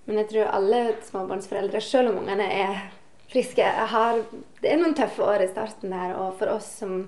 men 0.04 0.20
jeg 0.20 0.30
tror 0.32 0.52
alle 0.52 0.82
småbarnsforeldre, 1.08 1.80
selv 1.84 2.12
om 2.12 2.22
ungene 2.22 2.48
er 2.50 2.86
friske, 3.32 3.64
har, 3.64 4.20
det 4.60 4.72
er 4.72 4.80
noen 4.80 4.96
tøffe 4.96 5.24
år 5.24 5.44
i 5.44 5.50
starten 5.52 5.92
der. 5.92 6.16
Og 6.20 6.36
for 6.40 6.52
oss 6.56 6.70
som 6.80 7.04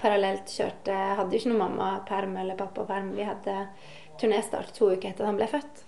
parallelt 0.00 0.50
kjørte 0.52 0.94
Hadde 1.18 1.34
jo 1.34 1.40
ikke 1.40 1.52
noen 1.52 1.62
mammaperm 1.64 2.36
eller 2.40 2.58
pappa-perm. 2.58 3.12
Vi 3.16 3.26
hadde 3.26 3.58
turnéstart 4.20 4.72
to 4.76 4.90
uker 4.92 5.10
etter 5.10 5.24
at 5.24 5.30
han 5.30 5.40
ble 5.40 5.48
født. 5.50 5.84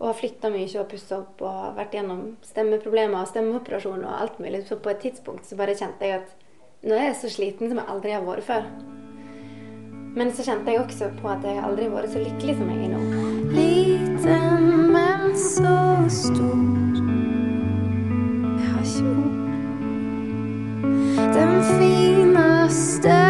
Og 0.00 0.08
har 0.08 0.18
flytta 0.18 0.50
mye 0.50 0.80
og 0.80 0.88
pussa 0.90 1.20
opp 1.20 1.42
og 1.46 1.76
vært 1.76 1.94
gjennom 1.94 2.22
stemmeproblemer 2.46 3.20
og 3.20 3.30
stemmeoperasjon 3.30 4.02
og 4.02 4.16
alt 4.16 4.40
mulig. 4.42 4.64
Så 4.66 4.80
på 4.82 4.90
et 4.90 5.02
tidspunkt 5.04 5.46
så 5.46 5.58
bare 5.60 5.76
kjente 5.78 6.08
jeg 6.08 6.24
at 6.24 6.34
nå 6.82 6.96
er 6.96 7.12
jeg 7.12 7.20
så 7.20 7.28
sliten 7.30 7.70
som 7.70 7.78
jeg 7.78 7.90
aldri 7.92 8.16
har 8.16 8.26
vært 8.26 8.48
før. 8.48 8.66
Men 10.16 10.32
så 10.34 10.44
kjente 10.44 10.72
jeg 10.72 10.82
også 10.82 11.12
på 11.20 11.28
at 11.30 11.44
jeg 11.46 11.62
aldri 11.62 11.86
har 11.86 11.94
vært 11.94 12.12
så 12.12 12.20
lykkelig 12.24 12.56
som 12.58 12.72
jeg 12.72 12.78
er 12.84 12.90
nå. 12.92 13.00
Liten, 13.54 14.66
men 14.92 15.22
så 15.38 15.78
stor. 16.12 16.58
Jeg 18.58 18.66
har 18.66 18.82
ikke 18.82 19.06
ord. 19.14 19.36
Den 21.32 21.54
fineste 21.78 23.21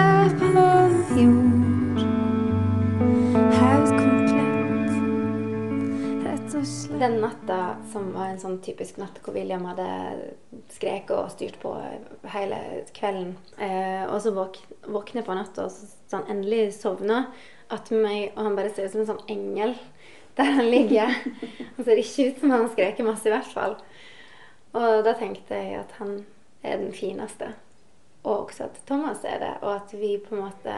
den 7.03 7.19
natta 7.21 7.59
som 7.93 8.13
var 8.15 8.31
en 8.31 8.41
sånn 8.41 8.61
typisk 8.65 8.99
natt 9.03 9.19
hvor 9.23 9.35
William 9.35 9.65
hadde 9.67 9.87
skreket 10.73 11.13
og 11.17 11.33
styrt 11.35 11.59
på 11.63 11.75
hele 12.35 12.59
kvelden, 12.95 13.35
eh, 13.59 14.05
og 14.07 14.21
så 14.23 14.33
våk, 14.37 14.61
våkner 14.87 15.27
på 15.27 15.35
natta 15.37 15.67
og 15.67 15.75
så, 15.75 15.89
sånn 16.13 16.31
endelig 16.31 16.77
sovner 16.79 17.29
attmed 17.73 18.05
meg, 18.05 18.23
og 18.37 18.47
han 18.47 18.57
bare 18.57 18.73
ser 18.73 18.87
ut 18.87 18.95
som 18.95 19.03
en 19.03 19.11
sånn 19.15 19.33
engel 19.33 19.75
der 20.37 20.55
han 20.57 20.71
ligger. 20.73 21.13
Han 21.77 21.85
ser 21.85 21.99
ikke 22.01 22.31
ut 22.31 22.39
som 22.41 22.53
han 22.55 22.71
skreker 22.73 23.05
masse, 23.05 23.27
i 23.29 23.33
hvert 23.33 23.53
fall. 23.53 23.75
Og 24.73 25.03
da 25.05 25.13
tenkte 25.19 25.59
jeg 25.59 25.77
at 25.77 25.93
han 25.99 26.23
er 26.65 26.79
den 26.81 26.93
fineste. 26.97 27.51
Og 28.23 28.47
også 28.47 28.71
at 28.71 28.79
Thomas 28.89 29.27
er 29.29 29.43
det. 29.43 29.51
Og 29.61 29.75
at 29.75 29.93
vi 29.93 30.15
på 30.23 30.37
en 30.37 30.47
måte 30.47 30.77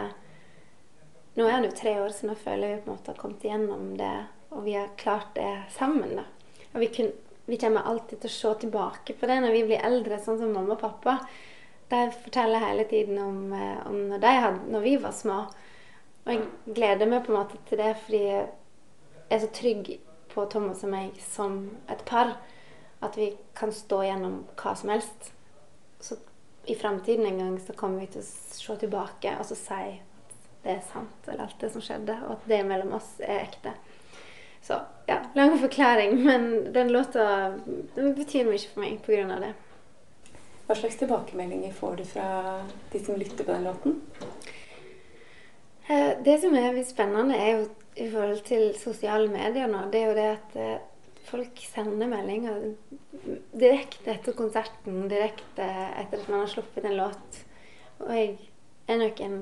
Nå 1.35 1.47
er 1.49 1.57
han 1.57 1.64
jo 1.66 1.73
tre 1.75 1.97
år, 1.99 2.12
så 2.14 2.28
nå 2.28 2.35
føler 2.38 2.69
jeg 2.69 2.76
vi 2.76 2.83
på 2.85 2.90
en 2.90 2.97
måte 2.97 3.11
har 3.11 3.19
kommet 3.19 3.47
igjennom 3.47 3.88
det. 3.99 4.12
Og 4.55 4.65
vi 4.65 4.77
har 4.79 4.95
klart 5.01 5.35
det 5.35 5.51
sammen. 5.75 6.17
da. 6.17 6.25
Og 6.73 6.81
vi, 6.81 6.89
kun, 6.95 7.11
vi 7.47 7.59
kommer 7.61 7.87
alltid 7.87 8.23
til 8.23 8.31
å 8.31 8.37
se 8.37 8.55
tilbake 8.65 9.17
på 9.19 9.29
det 9.31 9.41
når 9.43 9.55
vi 9.57 9.67
blir 9.69 9.85
eldre, 9.85 10.21
sånn 10.23 10.41
som 10.41 10.55
mamma 10.55 10.77
og 10.77 10.83
pappa. 10.83 11.19
De 11.91 12.07
forteller 12.23 12.65
hele 12.65 12.87
tiden 12.91 13.21
om, 13.21 13.53
eh, 13.53 13.87
om 13.87 14.01
når, 14.11 14.23
de 14.23 14.35
hadde, 14.47 14.73
når 14.73 14.87
vi 14.87 14.97
var 15.03 15.15
små. 15.15 15.39
Og 16.25 16.33
jeg 16.33 16.75
gleder 16.79 17.11
meg 17.11 17.27
på 17.27 17.35
en 17.35 17.41
måte 17.43 17.61
til 17.69 17.81
det 17.83 17.93
fordi 18.07 18.23
jeg 18.25 18.47
er 19.31 19.43
så 19.43 19.51
trygg 19.55 19.91
på 20.33 20.47
Thomas 20.51 20.83
og 20.87 20.93
meg 20.95 21.19
som 21.23 21.59
et 21.93 22.01
par 22.09 22.37
at 23.05 23.19
vi 23.19 23.35
kan 23.57 23.73
stå 23.75 24.01
gjennom 24.07 24.41
hva 24.57 24.73
som 24.79 24.93
helst. 24.95 25.31
Så 26.01 26.17
i 26.65 26.75
framtiden 26.75 27.27
en 27.27 27.39
gang 27.43 27.59
så 27.61 27.77
kommer 27.77 28.01
vi 28.01 28.15
til 28.15 28.25
å 28.25 28.29
se 28.29 28.77
tilbake 28.81 29.35
og 29.39 29.47
så 29.49 29.59
si 29.59 29.83
at 29.99 30.39
det 30.65 30.79
er 30.79 30.87
sant, 30.89 31.29
eller 31.29 31.45
alt 31.45 31.61
det 31.61 31.69
som 31.75 31.85
skjedde, 31.85 32.17
og 32.25 32.39
at 32.39 32.47
det 32.49 32.63
mellom 32.65 32.95
oss 32.97 33.11
er 33.21 33.43
ekte. 33.43 33.75
Så 34.64 34.80
ja, 35.06 35.21
lang 35.35 35.59
forklaring, 35.59 36.25
men 36.25 36.73
den 36.73 36.92
låta 36.92 37.50
den 37.94 38.14
betyr 38.16 38.49
mye 38.49 38.62
for 38.64 38.80
meg 38.80 39.02
pga. 39.04 39.37
det. 39.42 39.52
Hva 40.64 40.76
slags 40.78 40.97
tilbakemeldinger 40.97 41.73
får 41.76 41.97
du 41.99 42.04
fra 42.09 42.28
de 42.92 43.00
som 43.04 43.18
lytter 43.21 43.44
på 43.44 43.52
den 43.52 43.66
låten? 43.68 43.99
Eh, 45.87 46.16
det 46.25 46.38
som 46.40 46.56
er 46.56 46.73
litt 46.73 46.88
spennende, 46.88 47.37
er 47.37 47.59
jo 47.59 47.66
i 48.00 48.09
forhold 48.09 48.40
til 48.49 48.71
sosiale 48.80 49.28
medier 49.28 49.68
nå, 49.68 49.85
det 49.92 50.00
er 50.00 50.09
jo 50.09 50.16
det 50.16 50.28
at 50.30 50.56
eh, 50.56 50.87
folk 51.28 51.61
sender 51.61 52.09
meldinger 52.09 52.71
direkte 53.52 54.14
etter 54.14 54.37
konserten, 54.37 55.04
direkte 55.12 55.68
etter 56.00 56.23
at 56.23 56.33
man 56.33 56.40
har 56.47 56.49
sluppet 56.54 56.88
en 56.88 56.97
låt. 57.02 57.44
Og 58.00 58.16
jeg 58.16 58.33
er 58.88 59.00
nok 59.04 59.21
en 59.25 59.38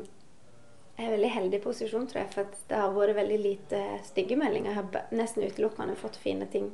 jeg 1.03 1.11
er 1.11 1.17
veldig 1.17 1.31
heldig 1.35 1.59
posisjon, 1.65 2.05
tror 2.07 2.21
jeg, 2.23 2.31
for 2.31 2.51
det 2.71 2.79
har 2.79 2.93
vært 2.95 3.19
veldig 3.19 3.39
lite 3.43 3.79
stygge 4.07 4.37
meldinger. 4.39 4.71
Jeg 4.71 4.79
har 4.79 5.17
nesten 5.19 5.47
utelukkende 5.49 5.99
fått 5.99 6.19
fine 6.23 6.47
ting 6.53 6.69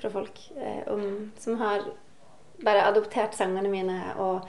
fra 0.00 0.10
folk 0.10 0.40
eh, 0.56 0.82
om, 0.90 1.30
som 1.38 1.60
har 1.60 1.84
bare 2.64 2.88
adoptert 2.88 3.36
sangene 3.38 3.70
mine 3.70 3.98
og 4.18 4.48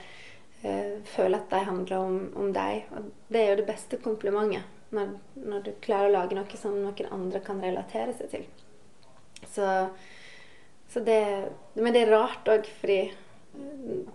eh, 0.66 0.98
føler 1.14 1.38
at 1.38 1.52
de 1.52 1.62
handler 1.68 1.98
om, 2.00 2.18
om 2.34 2.50
deg. 2.56 2.88
Og 2.96 3.12
det 3.30 3.42
er 3.44 3.52
jo 3.52 3.60
det 3.62 3.68
beste 3.70 4.00
komplimentet, 4.02 4.66
når, 4.90 5.14
når, 5.38 5.62
du 5.68 5.72
klarer 5.84 6.10
å 6.10 6.16
lage 6.16 6.36
noe 6.36 6.58
som 6.58 6.74
noen 6.82 7.14
andre 7.14 7.40
kan 7.46 7.62
relatere 7.62 8.16
seg 8.18 8.32
til. 8.34 8.48
Så, 9.52 9.68
så 10.90 11.02
det, 11.06 11.22
men 11.78 11.94
det 11.94 12.04
er 12.04 12.14
rart 12.16 12.50
òg, 12.50 12.66
fordi 12.80 13.04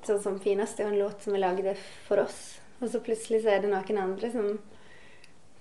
sånn 0.04 0.22
som 0.24 0.40
'Finest' 0.42 0.82
er 0.82 0.88
jo 0.88 0.94
en 0.96 1.04
låt 1.06 1.24
som 1.24 1.36
er 1.36 1.46
laget 1.46 1.80
for 2.08 2.20
oss. 2.20 2.58
Og 2.82 2.90
så 2.92 3.02
plutselig 3.02 3.44
så 3.44 3.54
er 3.54 3.64
det 3.64 3.72
noen 3.72 4.00
andre 4.02 4.30
som, 4.34 4.58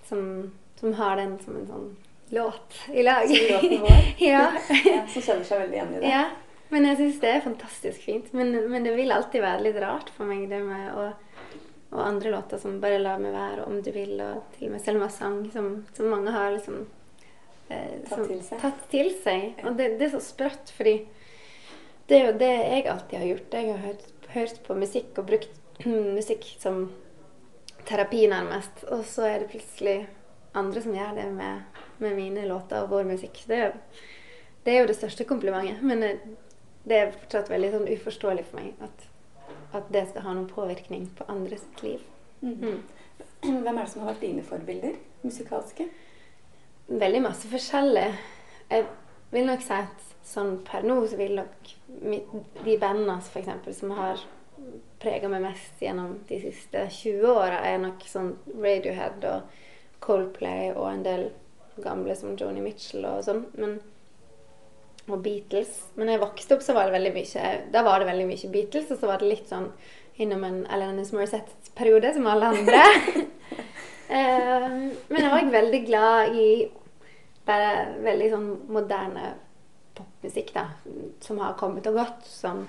som, 0.07 0.51
som 0.79 0.93
har 0.93 1.15
den 1.19 1.37
som 1.43 1.55
en 1.59 1.67
sånn 1.67 1.87
låt 2.29 2.73
i 2.93 3.03
lag. 3.03 3.27
Som 3.27 3.55
låten 3.55 3.81
vår? 3.85 4.03
ja. 4.17 4.51
ja. 4.85 5.07
Som 5.07 5.21
kjenner 5.21 5.47
seg 5.47 5.63
veldig 5.63 5.79
igjen 5.79 5.95
i 5.95 6.01
det. 6.01 6.11
Ja. 6.11 6.25
Men 6.69 6.87
jeg 6.89 6.99
syns 6.99 7.21
det 7.21 7.31
er 7.31 7.45
fantastisk 7.45 8.03
fint. 8.03 8.33
Men, 8.35 8.51
men, 8.71 8.83
det 8.83 8.95
vil 8.97 9.13
alltid 9.15 9.43
være 9.43 9.63
litt 9.69 9.79
rart 9.81 10.11
for 10.15 10.27
meg, 10.29 10.49
det 10.51 10.61
med 10.65 10.91
å 10.95 11.07
Og 11.87 12.01
andre 12.03 12.31
låter 12.33 12.59
som 12.59 12.81
'Bare 12.81 12.99
la 12.99 13.17
meg 13.17 13.31
være', 13.31 13.61
og 13.63 13.67
'Om 13.67 13.81
du 13.81 13.91
vil', 13.91 14.19
og 14.19 14.43
til 14.57 14.67
og 14.67 14.71
med 14.71 14.81
'Selma 14.81 15.07
sang', 15.07 15.51
som, 15.53 15.85
som 15.93 16.09
mange 16.11 16.31
har 16.31 16.51
liksom 16.51 16.85
eh, 17.69 18.03
tatt, 18.09 18.27
til 18.27 18.41
tatt, 18.59 18.81
til 18.91 19.09
seg. 19.23 19.53
Og 19.63 19.77
det, 19.77 19.99
det, 19.99 20.07
er 20.07 20.19
så 20.19 20.19
sprøtt, 20.19 20.73
fordi 20.75 21.07
det 22.09 22.17
er 22.17 22.25
jo 22.25 22.37
det 22.37 22.51
jeg 22.51 22.87
alltid 22.87 23.17
har 23.17 23.25
gjort. 23.25 23.53
Jeg 23.53 23.71
har 23.71 23.77
hørt, 23.77 24.03
hørt 24.27 24.59
på 24.67 24.75
musikk 24.75 25.17
og 25.17 25.27
brukt 25.27 25.85
musikk 26.19 26.43
som 26.59 26.91
terapi, 27.87 28.25
nærmest. 28.29 28.83
Og 28.93 29.05
så 29.07 29.27
er 29.27 29.39
det 29.41 29.51
plutselig 29.51 29.97
andre 30.57 30.83
som 30.83 30.95
gjør 30.95 31.15
det 31.17 31.27
med, 31.33 31.81
med 32.03 32.15
mine 32.15 32.47
låter 32.49 32.83
og 32.83 32.91
vår 32.91 33.07
musikk. 33.09 33.43
Det 33.47 33.61
er, 33.67 33.77
det 34.65 34.73
er 34.73 34.81
jo 34.81 34.89
det 34.91 34.97
største 34.99 35.27
komplimentet. 35.27 35.83
Men 35.83 36.03
det 36.87 36.99
er 36.99 37.15
fortsatt 37.15 37.51
veldig 37.51 37.71
sånn 37.73 37.89
uforståelig 37.91 38.45
for 38.49 38.61
meg 38.61 38.85
at, 38.85 39.07
at, 39.75 39.89
det 39.93 40.07
skal 40.11 40.27
ha 40.27 40.35
noen 40.35 40.51
påvirkning 40.51 41.09
på 41.17 41.27
andres 41.31 41.65
liv. 41.83 42.03
Mm. 42.41 42.83
Hvem 43.43 43.73
er 43.73 43.81
det 43.83 43.89
som 43.91 44.03
har 44.03 44.13
vært 44.13 44.23
dine 44.23 44.45
forbilder 44.45 44.95
musikalske? 45.23 45.87
Veldig 46.87 47.21
masse 47.25 47.49
forskjellig. 47.51 48.07
Jeg 48.71 48.85
vil 49.33 49.47
nok 49.49 49.63
si 49.63 49.75
at 49.75 50.05
sånn 50.27 50.57
per 50.67 50.85
nå 50.87 50.99
så 51.07 51.19
vil 51.19 51.35
nok 51.39 51.71
de 52.63 52.75
bandene 52.79 53.19
eksempel, 53.19 53.75
som 53.75 53.91
har 53.97 54.23
prega 55.01 55.29
meg 55.31 55.43
mest 55.45 55.81
gjennom 55.81 56.17
de 56.29 56.39
siste 56.41 56.87
20 56.89 57.27
åra, 57.29 57.61
er 57.65 57.81
nok 57.81 58.05
sånn 58.09 58.33
Radiohead 58.55 59.25
og 59.29 59.59
Coldplay 60.03 60.71
og 60.73 60.87
en 60.89 61.05
del 61.05 61.27
gamle 61.83 62.15
som 62.17 62.35
Joni 62.37 62.63
Mitchell 62.63 63.05
og 63.05 63.23
sånn. 63.25 63.43
Men, 63.57 63.77
og 65.07 65.21
Beatles. 65.23 65.73
Men 65.95 66.09
da 66.09 66.17
jeg 66.17 66.23
vokste 66.25 66.57
opp, 66.57 66.65
så 66.65 66.75
var 66.75 66.89
det 66.89 66.97
veldig 66.97 67.13
mye 67.15 67.51
Da 67.71 67.83
var 67.85 68.01
det 68.01 68.09
veldig 68.09 68.27
mye 68.31 68.51
Beatles, 68.53 68.91
og 68.91 68.99
så 68.99 69.11
var 69.11 69.21
det 69.21 69.31
litt 69.31 69.51
sånn 69.51 69.69
innom 70.17 70.43
en 70.47 70.63
Alanis 70.73 71.13
Morissette-periode, 71.13 72.15
som 72.15 72.27
alle 72.29 72.49
andre. 72.55 72.81
uh, 74.13 74.71
men 74.73 75.19
jeg 75.21 75.29
var 75.29 75.37
også 75.37 75.53
veldig 75.53 75.81
glad 75.85 76.37
i 76.41 76.47
bare 77.47 77.69
veldig 78.03 78.31
sånn 78.33 78.47
moderne 78.73 79.29
popmusikk, 79.97 80.51
da, 80.57 80.65
som 81.23 81.39
har 81.41 81.55
kommet 81.59 81.87
og 81.89 82.01
gått. 82.01 82.25
Sånn 82.27 82.65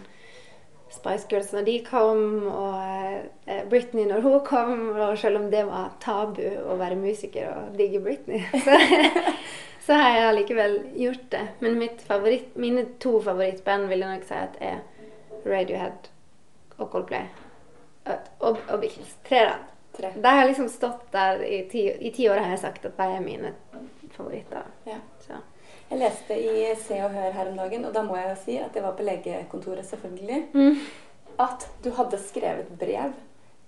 Spice 0.90 1.28
Girls 1.30 1.52
når 1.52 1.64
de 1.66 1.76
kom, 1.84 2.22
og 2.48 2.76
eh, 3.46 3.64
Britney 3.70 4.06
når 4.08 4.24
hun 4.24 4.38
kom. 4.46 4.74
Og 4.96 5.18
selv 5.18 5.40
om 5.42 5.48
det 5.52 5.64
var 5.68 5.96
tabu 6.02 6.42
å 6.42 6.76
være 6.80 6.98
musiker 7.00 7.50
og 7.52 7.78
digge 7.78 8.00
Britney, 8.04 8.42
så, 8.66 8.78
så 9.86 9.98
har 10.00 10.14
jeg 10.16 10.28
allikevel 10.28 10.78
gjort 10.96 11.26
det. 11.34 11.44
Men 11.64 11.82
favoritt, 12.08 12.54
mine 12.56 12.86
to 13.02 13.18
favorittband 13.24 13.88
vil 13.92 14.04
jeg 14.04 14.18
nok 14.18 14.28
si 14.28 14.38
at 14.38 14.62
er 14.64 14.80
Radiohead 15.48 16.08
og 16.78 16.90
Coldplay. 16.92 17.28
Og, 18.08 18.56
og 18.56 18.80
Beatles. 18.80 19.12
Tre, 19.28 19.44
da. 19.50 19.58
Tre. 19.98 20.12
Har 20.24 20.46
liksom 20.46 20.68
stått 20.70 21.08
der 21.12 21.42
i 21.42 21.62
ti, 21.70 21.88
i 21.90 22.10
ti 22.14 22.28
år 22.30 22.38
har 22.38 22.54
jeg 22.54 22.62
sagt 22.62 22.84
at 22.86 22.96
de 22.96 23.06
er 23.16 23.24
mine 23.24 23.52
favoritter. 24.14 24.68
Ja. 24.86 25.00
Jeg 25.88 26.02
leste 26.02 26.36
i 26.36 26.66
Se 26.76 26.98
og 27.04 27.14
Hør 27.16 27.30
her 27.32 27.48
om 27.48 27.56
dagen, 27.56 27.84
og 27.88 27.94
da 27.94 28.02
må 28.04 28.16
jeg 28.18 28.28
jo 28.28 28.36
si 28.42 28.58
at 28.60 28.74
det 28.74 28.82
var 28.84 28.92
på 28.98 29.06
legekontoret, 29.06 29.86
selvfølgelig, 29.88 30.42
mm. 30.52 30.76
at 31.40 31.64
du 31.84 31.90
hadde 31.96 32.20
skrevet 32.20 32.68
brev 32.80 33.16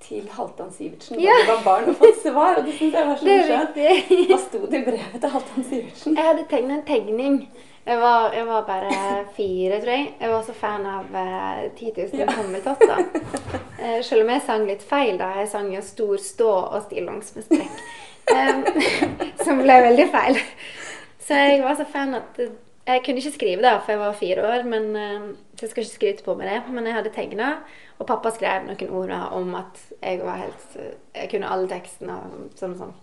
til 0.01 0.29
Halvdan 0.33 0.71
Sivertsen 0.73 1.17
da 1.17 1.23
ja. 1.23 1.33
du 1.45 1.51
var 1.51 1.65
barn 1.65 1.89
og 1.93 1.97
fått 2.01 2.23
svar. 2.23 2.61
Og 2.61 2.69
det 2.69 2.77
syns 2.77 2.95
jeg 2.97 3.09
var 3.09 3.19
så 3.21 3.27
morsomt. 3.29 3.81
Hva 4.31 4.39
sto 4.45 4.61
det 4.65 4.81
i 4.81 4.85
brevet 4.87 5.19
til 5.21 5.35
Halvdan 5.35 5.67
Sivertsen? 5.69 6.17
Jeg 6.17 6.29
hadde 6.31 6.47
tegnet 6.53 6.77
en 6.79 6.87
tegning. 6.89 7.37
Jeg 7.87 8.01
var, 8.01 8.33
jeg 8.37 8.47
var, 8.47 8.65
bare 8.69 8.91
fire, 9.37 9.81
tror 9.81 9.93
jeg. 9.93 10.09
Jeg 10.21 10.31
var 10.31 10.43
så 10.47 10.55
fan 10.57 10.87
av 10.87 11.15
uh, 11.17 11.63
10 11.77 11.93
000 11.97 12.29
tommeltotter. 12.29 13.05
Uh, 13.81 14.01
selv 14.05 14.25
om 14.25 14.35
jeg 14.35 14.45
sang 14.47 14.67
litt 14.69 14.85
feil 14.85 15.17
da. 15.21 15.33
Jeg 15.41 15.49
sang 15.53 15.73
jo 15.75 15.81
'Stor 15.81 16.17
stå' 16.17 16.53
og 16.61 16.83
'Stillongs 16.85 17.35
med 17.37 17.49
strekk'. 17.49 17.81
Um, 18.31 18.61
som 19.45 19.65
ble 19.65 19.81
veldig 19.89 20.07
feil. 20.13 20.39
Så 21.21 21.37
jeg 21.37 21.63
var 21.63 21.77
så 21.79 21.85
fan 21.85 22.17
at 22.17 22.41
Jeg 22.41 23.03
kunne 23.05 23.21
ikke 23.21 23.35
skrive 23.35 23.63
det, 23.63 23.75
for 23.85 23.93
jeg 23.93 24.01
var 24.01 24.17
fire 24.19 24.47
år. 24.49 24.65
Men, 24.67 24.97
eh, 24.97 25.29
så 25.55 25.67
jeg 25.67 25.71
skal 25.71 25.85
ikke 25.85 25.93
skryte 25.93 26.25
på 26.25 26.35
meg 26.35 26.49
det. 26.49 26.63
Men 26.73 26.87
jeg 26.89 26.97
hadde 26.97 27.13
tegna, 27.15 27.51
og 27.99 28.09
pappa 28.09 28.33
skrev 28.35 28.65
noen 28.67 28.91
ord 28.91 29.13
om 29.37 29.55
at 29.55 29.85
jeg 30.01 30.25
var 30.25 30.41
helt 30.41 30.81
Jeg 31.15 31.31
kunne 31.31 31.53
alle 31.53 31.69
tekstene 31.69 32.17
og 32.17 32.59
sånn 32.59 32.75
og 32.75 32.83
sånn. 32.85 32.95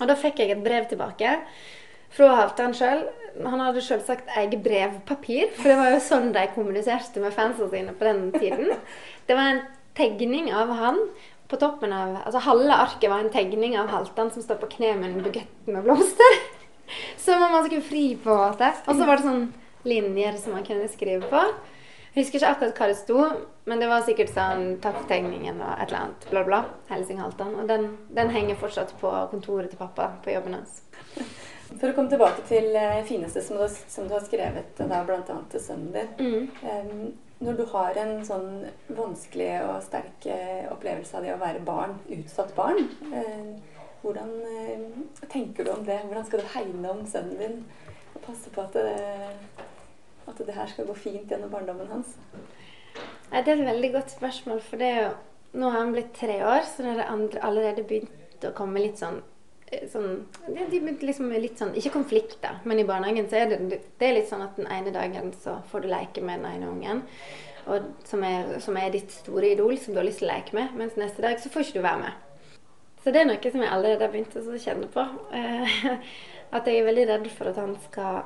Og 0.00 0.08
da 0.08 0.16
fikk 0.16 0.40
jeg 0.40 0.54
et 0.54 0.64
brev 0.64 0.86
tilbake 0.88 1.34
fra 2.14 2.30
Halvdan 2.38 2.72
sjøl. 2.74 3.02
Han 3.44 3.62
hadde 3.62 3.82
selvsagt 3.84 4.30
eget 4.40 4.62
brevpapir, 4.64 5.50
for 5.58 5.70
det 5.70 5.76
var 5.78 5.92
jo 5.92 6.00
sånn 6.02 6.32
de 6.34 6.46
kommuniserte 6.54 7.22
med 7.22 7.34
fansene 7.36 7.70
sine 7.70 7.94
på 7.98 8.08
den 8.08 8.30
tiden. 8.34 8.72
Det 9.28 9.36
var 9.38 9.52
en 9.52 9.60
tegning 9.98 10.50
av 10.54 10.72
han. 10.80 11.04
På 11.50 11.58
toppen 11.58 11.90
av, 11.90 12.14
altså 12.22 12.38
Halve 12.44 12.76
arket 12.78 13.10
var 13.10 13.24
en 13.24 13.32
tegning 13.34 13.72
av 13.78 13.88
Halvdan 13.90 14.28
som 14.30 14.42
står 14.44 14.60
på 14.62 14.68
kne 14.76 14.92
med 15.00 15.08
en 15.10 15.24
bukett 15.24 15.66
med 15.66 15.82
blomster. 15.82 16.36
Som 17.24 17.42
om 17.42 17.52
man 17.52 17.66
skulle 17.66 17.86
fri 17.86 18.04
på 18.20 18.34
en 18.34 18.44
måte. 18.50 18.72
Og 18.86 18.96
så 18.96 19.08
var 19.08 19.20
det 19.20 19.28
sånn 19.28 19.48
linjer 19.82 20.36
som 20.36 20.52
man 20.52 20.64
kunne 20.66 20.88
skrive 20.92 21.28
på. 21.30 21.42
Jeg 22.10 22.24
husker 22.24 22.40
ikke 22.40 22.48
akkurat 22.50 22.80
hva 22.80 22.86
det 22.90 22.96
sto, 22.98 23.24
men 23.70 23.82
det 23.82 23.88
var 23.90 24.02
sikkert 24.02 24.32
sånn 24.34 24.64
'Takk 24.82 24.96
for 24.98 25.08
tegningen' 25.12 25.60
og 25.62 25.70
et 25.76 25.88
eller 25.88 26.00
annet. 26.00 26.26
Bla, 26.30 26.42
bla. 26.42 26.64
Helsing 26.88 27.20
Haltan. 27.22 27.54
Og 27.54 27.68
den, 27.68 27.86
den, 28.10 28.32
henger 28.34 28.58
fortsatt 28.58 28.96
på 29.00 29.12
kontoret 29.30 29.70
til 29.70 29.78
pappa 29.78 30.10
på 30.24 30.34
jobben 30.34 30.58
hans. 30.58 30.82
For 31.78 31.86
å 31.86 31.94
komme 31.94 32.10
tilbake 32.10 32.42
til 32.48 32.72
det 32.74 33.04
fineste 33.06 33.42
som 33.46 33.60
du, 33.60 33.68
som 33.70 34.08
du, 34.08 34.14
har 34.16 34.24
skrevet, 34.26 34.74
da 34.76 35.04
bl.a. 35.06 35.36
til 35.52 35.60
sønnen 35.62 35.92
din. 35.94 36.08
Mm. 36.18 36.48
Um, 36.66 37.12
når 37.46 37.60
du 37.60 37.64
har 37.70 38.00
en 38.02 38.24
sånn 38.26 38.64
vanskelig 38.88 39.52
og 39.68 39.78
sterk 39.86 40.26
uh, 40.26 40.66
opplevelse 40.74 41.14
av 41.14 41.22
det 41.22 41.36
å 41.36 41.38
være 41.38 41.62
barn, 41.62 41.94
utsatt 42.10 42.50
barn 42.58 42.82
uh, 43.14 43.54
hvordan 44.02 44.30
eh, 44.48 44.84
tenker 45.28 45.64
du 45.64 45.72
om 45.74 45.84
det? 45.84 45.98
Hvordan 46.06 46.26
skal 46.26 46.42
du 46.42 46.52
hegne 46.54 46.92
om 46.92 47.02
sønnen 47.06 47.40
din 47.40 47.58
og 48.14 48.22
passe 48.24 48.50
på 48.52 48.62
at 48.64 48.74
det, 48.74 49.64
at 50.28 50.40
det 50.46 50.54
her 50.56 50.70
skal 50.70 50.88
gå 50.88 50.96
fint 50.98 51.30
gjennom 51.30 51.52
barndommen 51.52 51.90
hans? 51.92 52.14
Det 53.30 53.42
er 53.46 53.52
et 53.52 53.66
veldig 53.66 53.92
godt 53.92 54.14
spørsmål. 54.16 54.62
For 54.66 54.80
det 54.80 54.88
er 54.88 55.02
jo, 55.02 55.10
nå 55.60 55.70
har 55.70 55.84
han 55.84 55.92
blitt 55.94 56.14
tre 56.16 56.40
år, 56.46 56.64
så 56.66 56.86
det 56.86 56.96
har 56.96 57.12
allerede 57.46 57.84
begynt 57.86 58.46
å 58.46 58.54
komme 58.56 58.82
litt 58.82 58.98
sånn, 58.98 59.20
sånn 59.92 60.24
De 60.48 60.64
begynte 60.72 61.06
liksom 61.06 61.28
litt 61.30 61.60
sånn 61.60 61.76
Ikke 61.78 61.92
konflikter, 61.94 62.56
men 62.66 62.80
i 62.80 62.86
barnehagen 62.88 63.28
så 63.30 63.38
er 63.38 63.52
det, 63.52 63.78
det 64.00 64.08
er 64.08 64.16
litt 64.16 64.30
sånn 64.30 64.42
at 64.42 64.56
den 64.58 64.66
ene 64.66 64.90
dagen 64.94 65.30
så 65.44 65.60
får 65.70 65.84
du 65.84 65.92
leke 65.92 66.24
med 66.24 66.42
den 66.42 66.56
ene 66.56 66.72
ungen. 66.72 67.04
Og 67.70 67.92
som, 68.08 68.24
er, 68.24 68.56
som 68.64 68.78
er 68.80 68.90
ditt 68.90 69.12
store 69.12 69.52
idol, 69.52 69.76
som 69.78 69.94
du 69.94 70.00
har 70.00 70.08
lyst 70.08 70.24
til 70.24 70.30
å 70.30 70.32
leke 70.32 70.56
med. 70.56 70.74
Mens 70.80 70.96
neste 70.98 71.22
dag 71.22 71.38
så 71.38 71.52
får 71.52 71.68
ikke 71.68 71.78
du 71.78 71.86
være 71.86 72.02
med. 72.08 72.29
Så 73.00 73.12
det 73.12 73.22
er 73.22 73.30
noe 73.30 73.52
som 73.52 73.62
jeg 73.64 73.72
allerede 73.72 74.04
har 74.04 74.12
begynt 74.12 74.36
å 74.36 74.60
kjenne 74.60 74.90
på. 74.92 75.04
At 76.56 76.66
jeg 76.68 76.80
er 76.80 76.88
veldig 76.88 77.06
redd 77.08 77.28
for 77.32 77.48
at 77.52 77.58
han 77.62 77.76
skal 77.84 78.24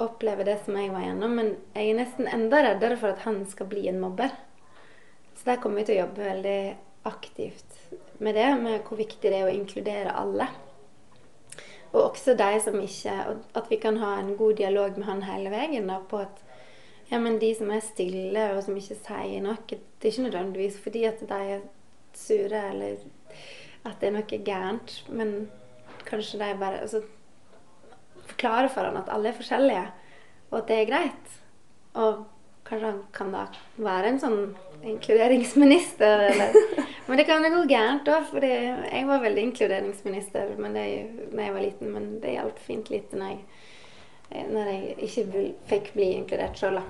oppleve 0.00 0.46
det 0.48 0.56
som 0.64 0.78
jeg 0.80 0.88
var 0.94 1.04
igjennom. 1.04 1.34
Men 1.36 1.50
jeg 1.74 1.90
er 1.90 1.98
nesten 1.98 2.30
enda 2.30 2.62
reddere 2.64 2.96
for 2.96 3.12
at 3.12 3.20
han 3.26 3.42
skal 3.50 3.68
bli 3.68 3.84
en 3.90 4.00
mobber. 4.00 4.32
Så 5.36 5.44
der 5.44 5.60
kommer 5.60 5.82
vi 5.82 5.90
til 5.90 5.98
å 5.98 6.06
jobbe 6.06 6.24
veldig 6.24 6.60
aktivt 7.10 7.76
med 8.24 8.34
det, 8.36 8.48
med 8.60 8.80
hvor 8.88 8.96
viktig 9.00 9.28
det 9.28 9.42
er 9.42 9.48
å 9.48 9.52
inkludere 9.52 10.16
alle. 10.16 10.48
Og 11.90 12.00
også 12.02 12.36
de 12.38 12.60
som 12.62 12.76
ikke 12.78 13.14
At 13.58 13.70
vi 13.70 13.80
kan 13.82 13.96
ha 13.98 14.14
en 14.20 14.36
god 14.38 14.60
dialog 14.60 14.98
med 14.98 15.08
han 15.08 15.24
hele 15.26 15.50
veien 15.50 15.88
da, 15.90 15.98
på 16.00 16.22
at 16.22 16.42
ja, 17.10 17.18
men 17.18 17.40
de 17.42 17.50
som 17.58 17.70
er 17.74 17.82
stille 17.82 18.44
og 18.54 18.60
som 18.62 18.76
ikke 18.78 18.94
sier 19.00 19.40
noe, 19.42 19.56
det 19.66 20.06
er 20.06 20.12
ikke 20.12 20.28
nødvendigvis 20.28 20.76
fordi 20.78 21.04
at 21.08 21.24
de 21.26 21.40
er 21.56 21.64
sure 22.14 22.60
eller 22.70 23.00
at 23.84 24.00
det 24.00 24.10
er 24.10 24.16
noe 24.16 24.42
gærent, 24.44 24.96
men 25.08 25.34
kanskje 26.08 26.40
de 26.40 26.50
bare 26.60 26.82
altså, 26.84 27.02
forklarer 28.30 28.68
for 28.72 28.88
han 28.88 28.98
at 29.00 29.10
alle 29.12 29.30
er 29.30 29.38
forskjellige, 29.38 29.86
og 30.50 30.58
at 30.60 30.68
det 30.68 30.78
er 30.78 30.90
greit. 30.90 31.38
Og 32.00 32.24
kanskje 32.68 32.90
han 32.90 33.00
kan 33.14 33.32
da 33.34 33.46
være 33.80 34.12
en 34.12 34.20
sånn 34.22 34.40
inkluderingsminister, 34.86 36.26
eller 36.30 36.56
Men 37.10 37.18
det 37.18 37.24
kan 37.26 37.42
jo 37.42 37.50
gå 37.56 37.64
gærent 37.72 38.06
òg, 38.06 38.28
for 38.30 38.44
jeg 38.46 39.06
var 39.08 39.22
veldig 39.24 39.42
inkluderingsminister 39.48 40.52
men 40.62 40.76
det, 40.78 40.84
når 41.32 41.40
jeg 41.42 41.54
var 41.56 41.64
liten, 41.64 41.88
men 41.90 42.04
det 42.22 42.36
hjalp 42.36 42.60
fint 42.62 42.90
lite 42.92 43.18
når 43.18 43.32
jeg, 43.32 44.44
når 44.52 44.68
jeg 44.70 45.08
ikke 45.08 45.42
fikk 45.72 45.90
bli 45.96 46.06
inkludert 46.20 46.60
sjøl, 46.60 46.78
da. 46.78 46.84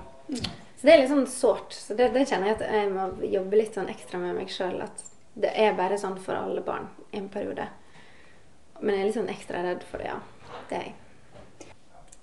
Så 0.81 0.85
det 0.85 0.93
er 0.93 1.01
litt 1.01 1.09
sånn 1.09 1.25
sårt. 1.29 1.73
Så 1.73 1.97
det, 1.97 2.11
det, 2.13 2.27
kjenner 2.29 2.51
jeg 2.51 2.59
at 2.59 2.61
jeg 2.73 2.91
må 2.93 3.07
jobbe 3.29 3.57
litt 3.57 3.75
sånn 3.77 3.89
ekstra 3.89 4.21
med 4.21 4.37
meg 4.37 4.53
sjøl. 4.53 4.79
At 4.81 5.01
det 5.33 5.51
er 5.55 5.77
bare 5.77 5.99
sånn 5.99 6.17
for 6.19 6.35
alle 6.35 6.63
barn 6.65 6.89
i 7.11 7.19
en 7.19 7.29
periode. 7.31 7.67
Men 8.81 8.95
jeg 8.95 9.01
er 9.01 9.07
litt 9.07 9.19
sånn 9.19 9.31
ekstra 9.31 9.61
redd 9.63 9.85
for 9.87 10.01
det, 10.01 10.09
ja. 10.09 10.17
Det 10.69 10.79
er 10.79 10.89
jeg. 10.89 10.97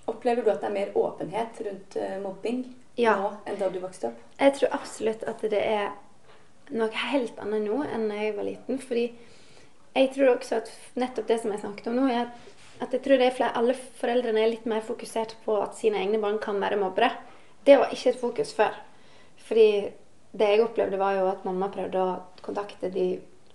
Opplever 0.08 0.44
du 0.44 0.50
at 0.50 0.62
det 0.62 0.68
er 0.70 0.74
mer 0.74 0.92
åpenhet 0.96 1.58
rundt 1.66 1.96
uh, 2.00 2.16
mobbing 2.22 2.62
ja. 2.96 3.14
nå 3.20 3.30
enn 3.46 3.58
da 3.60 3.68
du 3.70 3.78
vokste 3.82 4.10
opp? 4.10 4.20
Jeg 4.40 4.54
tror 4.56 4.76
absolutt 4.78 5.24
at 5.28 5.44
det 5.52 5.60
er 5.60 5.90
noe 6.74 7.02
helt 7.12 7.40
annet 7.42 7.66
nå 7.66 7.82
enn 7.86 8.08
da 8.10 8.20
jeg 8.20 8.36
var 8.36 8.48
liten. 8.48 8.80
Fordi 8.82 9.06
jeg 9.94 10.10
tror 10.14 10.34
også 10.34 10.62
at 10.62 10.72
nettopp 11.00 11.28
det 11.28 11.38
som 11.42 11.52
jeg 11.52 11.62
snakket 11.64 11.90
om 11.90 11.98
nå, 12.00 12.08
er 12.08 12.26
at, 12.26 12.50
at 12.84 12.96
jeg 12.96 13.04
tror 13.04 13.24
flere, 13.36 13.54
alle 13.60 13.76
foreldrene 14.00 14.42
er 14.42 14.52
litt 14.52 14.68
mer 14.68 14.84
fokusert 14.86 15.36
på 15.44 15.56
at 15.62 15.78
sine 15.78 16.00
egne 16.00 16.20
barn 16.22 16.40
kan 16.42 16.60
være 16.62 16.80
mobbere. 16.80 17.12
Det 17.66 17.78
var 17.80 17.92
ikke 17.94 18.12
et 18.14 18.20
fokus 18.20 18.52
før. 18.56 18.76
Fordi 19.48 19.68
det 20.32 20.52
jeg 20.52 20.62
opplevde, 20.64 21.00
var 21.00 21.16
jo 21.16 21.26
at 21.30 21.44
mamma 21.48 21.70
prøvde 21.72 22.04
å 22.04 22.16
kontakte 22.44 22.90
de 22.92 23.08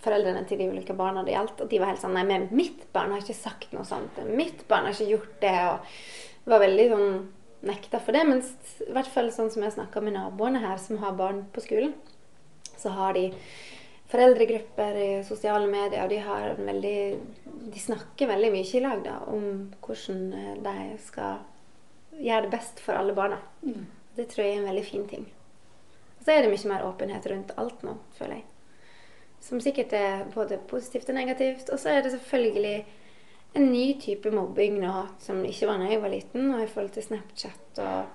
foreldrene 0.04 0.44
til 0.48 0.60
de 0.60 0.68
ulike 0.72 0.96
barna 0.98 1.24
det 1.24 1.36
gjaldt. 1.36 1.62
Og 1.64 1.70
de 1.72 1.80
var 1.82 1.94
helt 1.94 2.02
sånn 2.02 2.16
Nei, 2.18 2.26
men 2.28 2.50
mitt 2.56 2.88
barn 2.96 3.14
har 3.14 3.24
ikke 3.24 3.38
sagt 3.38 3.72
noe 3.76 3.86
sånt. 3.88 4.20
Mitt 4.28 4.66
barn 4.70 4.88
har 4.88 4.96
ikke 4.96 5.14
gjort 5.14 5.38
det. 5.44 5.56
Og 5.70 6.50
var 6.52 6.64
veldig 6.64 6.88
sånn 6.92 7.14
nekta 7.68 8.02
for 8.04 8.16
det. 8.16 8.24
Mens 8.28 8.52
i 8.84 8.92
hvert 8.92 9.12
fall 9.12 9.32
sånn 9.34 9.52
som 9.54 9.64
jeg 9.64 9.76
snakka 9.78 10.04
med 10.04 10.18
naboene 10.18 10.64
her, 10.64 10.82
som 10.82 11.00
har 11.04 11.16
barn 11.20 11.46
på 11.54 11.64
skolen, 11.64 11.94
så 12.80 12.92
har 12.98 13.16
de 13.16 13.30
foreldregrupper 14.12 14.98
i 15.00 15.10
sosiale 15.26 15.66
medier, 15.70 16.04
og 16.04 16.12
de, 16.12 16.20
har 16.22 16.52
en 16.52 16.68
veldig, 16.68 16.98
de 17.74 17.82
snakker 17.82 18.30
veldig 18.30 18.52
mye 18.54 18.68
i 18.68 18.82
lag 18.84 19.02
da, 19.06 19.16
om 19.32 19.46
hvordan 19.82 20.28
eh, 20.38 20.52
de 20.62 20.98
skal 21.02 21.40
gjøre 22.20 22.46
det 22.46 22.52
best 22.54 22.84
for 22.84 23.00
alle 23.00 23.16
barna. 23.18 23.40
Mm. 23.64 23.88
Det 24.14 24.28
tror 24.30 24.46
jeg 24.46 24.58
er 24.58 24.62
en 24.62 24.70
veldig 24.70 24.86
fin 24.86 25.08
ting. 25.10 25.26
Og 26.24 26.28
så 26.30 26.38
er 26.38 26.46
det 26.46 26.54
mye 26.54 26.70
mer 26.72 26.84
åpenhet 26.88 27.26
rundt 27.28 27.50
alt 27.60 27.82
nå, 27.84 27.98
føler 28.16 28.38
jeg. 28.38 28.44
Som 29.44 29.60
sikkert 29.60 29.92
er 29.98 30.22
både 30.32 30.56
positivt 30.70 31.10
og 31.12 31.18
negativt. 31.18 31.68
Og 31.68 31.80
så 31.80 31.90
er 31.92 32.06
det 32.06 32.14
selvfølgelig 32.14 32.86
en 33.60 33.66
ny 33.74 33.90
type 34.00 34.32
mobbing 34.32 34.78
nå 34.80 34.94
som 35.20 35.42
ikke 35.44 35.68
var 35.68 35.84
da 35.84 35.90
jeg 35.92 36.00
var 36.00 36.14
liten, 36.14 36.48
og 36.56 36.64
i 36.64 36.70
forhold 36.72 36.94
til 36.96 37.04
Snapchat 37.04 37.82
og, 37.84 38.14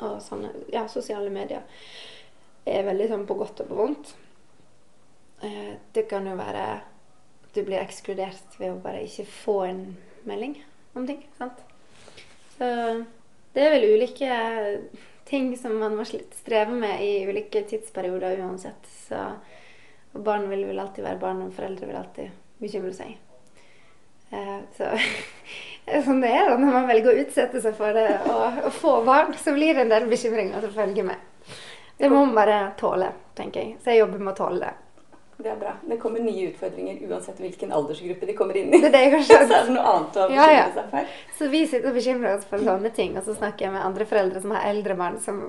og 0.00 0.14
sånne 0.24 0.54
ja, 0.72 0.86
sosiale 0.88 1.28
medier. 1.28 1.68
er 2.64 2.88
veldig 2.88 3.10
sånn 3.12 3.28
på 3.28 3.36
godt 3.36 3.60
og 3.66 3.68
på 3.68 3.76
vondt. 3.76 4.14
Eh, 5.44 5.76
det 5.92 6.08
kan 6.08 6.24
jo 6.32 6.32
være 6.40 6.64
at 6.78 7.52
du 7.52 7.60
blir 7.60 7.82
ekskludert 7.82 8.56
ved 8.56 8.72
å 8.72 8.80
bare 8.80 9.04
ikke 9.04 9.28
få 9.28 9.60
en 9.68 9.84
melding 10.24 10.56
om 10.96 11.04
ting. 11.04 11.20
sant? 11.36 11.60
Så 12.56 12.72
det 13.52 13.68
er 13.68 13.76
vel 13.76 13.90
ulike 13.92 14.32
ting 15.28 15.52
som 15.60 15.76
man 15.78 15.96
må 15.98 16.04
streve 16.08 16.74
med 16.74 17.04
i 17.04 17.12
ulike 17.28 17.62
tidsperioder 17.68 18.40
uansett. 18.42 18.88
Så 19.06 19.22
og 20.16 20.24
barn 20.24 20.48
vil 20.50 20.64
vel 20.68 20.80
alltid 20.80 21.04
være 21.04 21.20
barn, 21.20 21.42
og 21.44 21.54
foreldre 21.56 21.88
vil 21.88 21.98
alltid 21.98 22.30
bekymre 22.62 22.94
seg. 22.96 23.16
Eh, 24.30 24.56
så 24.76 24.90
sånn 26.06 26.22
det 26.24 26.32
er 26.34 26.50
da 26.50 26.56
når 26.60 26.74
man 26.74 26.88
velger 26.88 27.12
å 27.12 27.22
utsette 27.22 27.62
seg 27.64 27.76
for 27.78 27.96
det 27.96 28.08
og, 28.28 28.58
og 28.68 28.74
få 28.76 28.98
barn, 29.06 29.32
så 29.40 29.54
blir 29.56 29.76
det 29.76 29.86
en 29.86 29.94
del 29.94 30.08
bekymringer 30.10 30.64
som 30.64 30.74
følger 30.74 31.06
med. 31.08 31.24
Det 31.98 32.10
må 32.10 32.24
man 32.24 32.36
bare 32.36 32.58
tåle, 32.78 33.08
tenker 33.38 33.64
jeg. 33.64 33.78
Så 33.82 33.92
jeg 33.92 34.04
jobber 34.04 34.20
med 34.22 34.34
å 34.34 34.38
tåle 34.38 34.60
det. 34.66 34.74
Det 35.38 35.50
er 35.52 35.58
bra. 35.60 35.72
Det 35.86 36.00
kommer 36.02 36.18
nye 36.20 36.48
utfordringer 36.48 36.98
uansett 37.06 37.38
hvilken 37.38 37.70
aldersgruppe 37.70 38.26
de 38.26 38.34
kommer 38.34 38.56
inn 38.58 38.72
i. 38.72 38.80
Det 38.82 38.88
er 38.88 38.94
det 38.96 39.02
jeg 39.04 39.12
har 39.12 39.22
skjønt. 39.28 39.44
så 39.52 39.60
er 39.60 39.68
det 39.68 39.74
noe 39.76 39.92
annet 39.92 40.18
å 40.18 40.26
bekymre 40.32 40.48
ja, 40.50 40.56
ja. 40.56 40.64
seg 40.74 40.88
for. 40.90 41.12
Så 41.38 41.50
vi 41.52 41.60
sitter 41.66 41.92
og 41.92 41.98
bekymrer 42.00 42.34
oss 42.34 42.48
for 42.50 42.66
sånne 42.66 42.90
ting, 42.96 43.14
og 43.14 43.22
så 43.22 43.36
snakker 43.36 43.68
jeg 43.68 43.74
med 43.76 43.86
andre 43.86 44.06
foreldre 44.10 44.42
som 44.42 44.56
har 44.56 44.66
eldre 44.72 44.98
barn, 44.98 45.20
som 45.22 45.44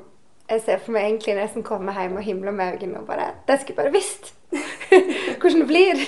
jeg 0.49 0.63
ser 0.65 0.79
for 0.83 0.93
meg 0.93 1.07
egentlig 1.07 1.35
nesten 1.39 1.65
komme 1.65 1.93
hjem 1.93 2.21
og 2.21 2.25
himle 2.25 2.53
med 2.53 2.77
øynene 2.77 3.01
og 3.01 3.09
bare 3.09 3.31
Det 3.49 3.59
skulle 3.63 3.81
bare 3.81 3.93
visst! 3.93 4.31
Hvordan 5.41 5.59
det 5.61 5.67
blir. 5.69 6.05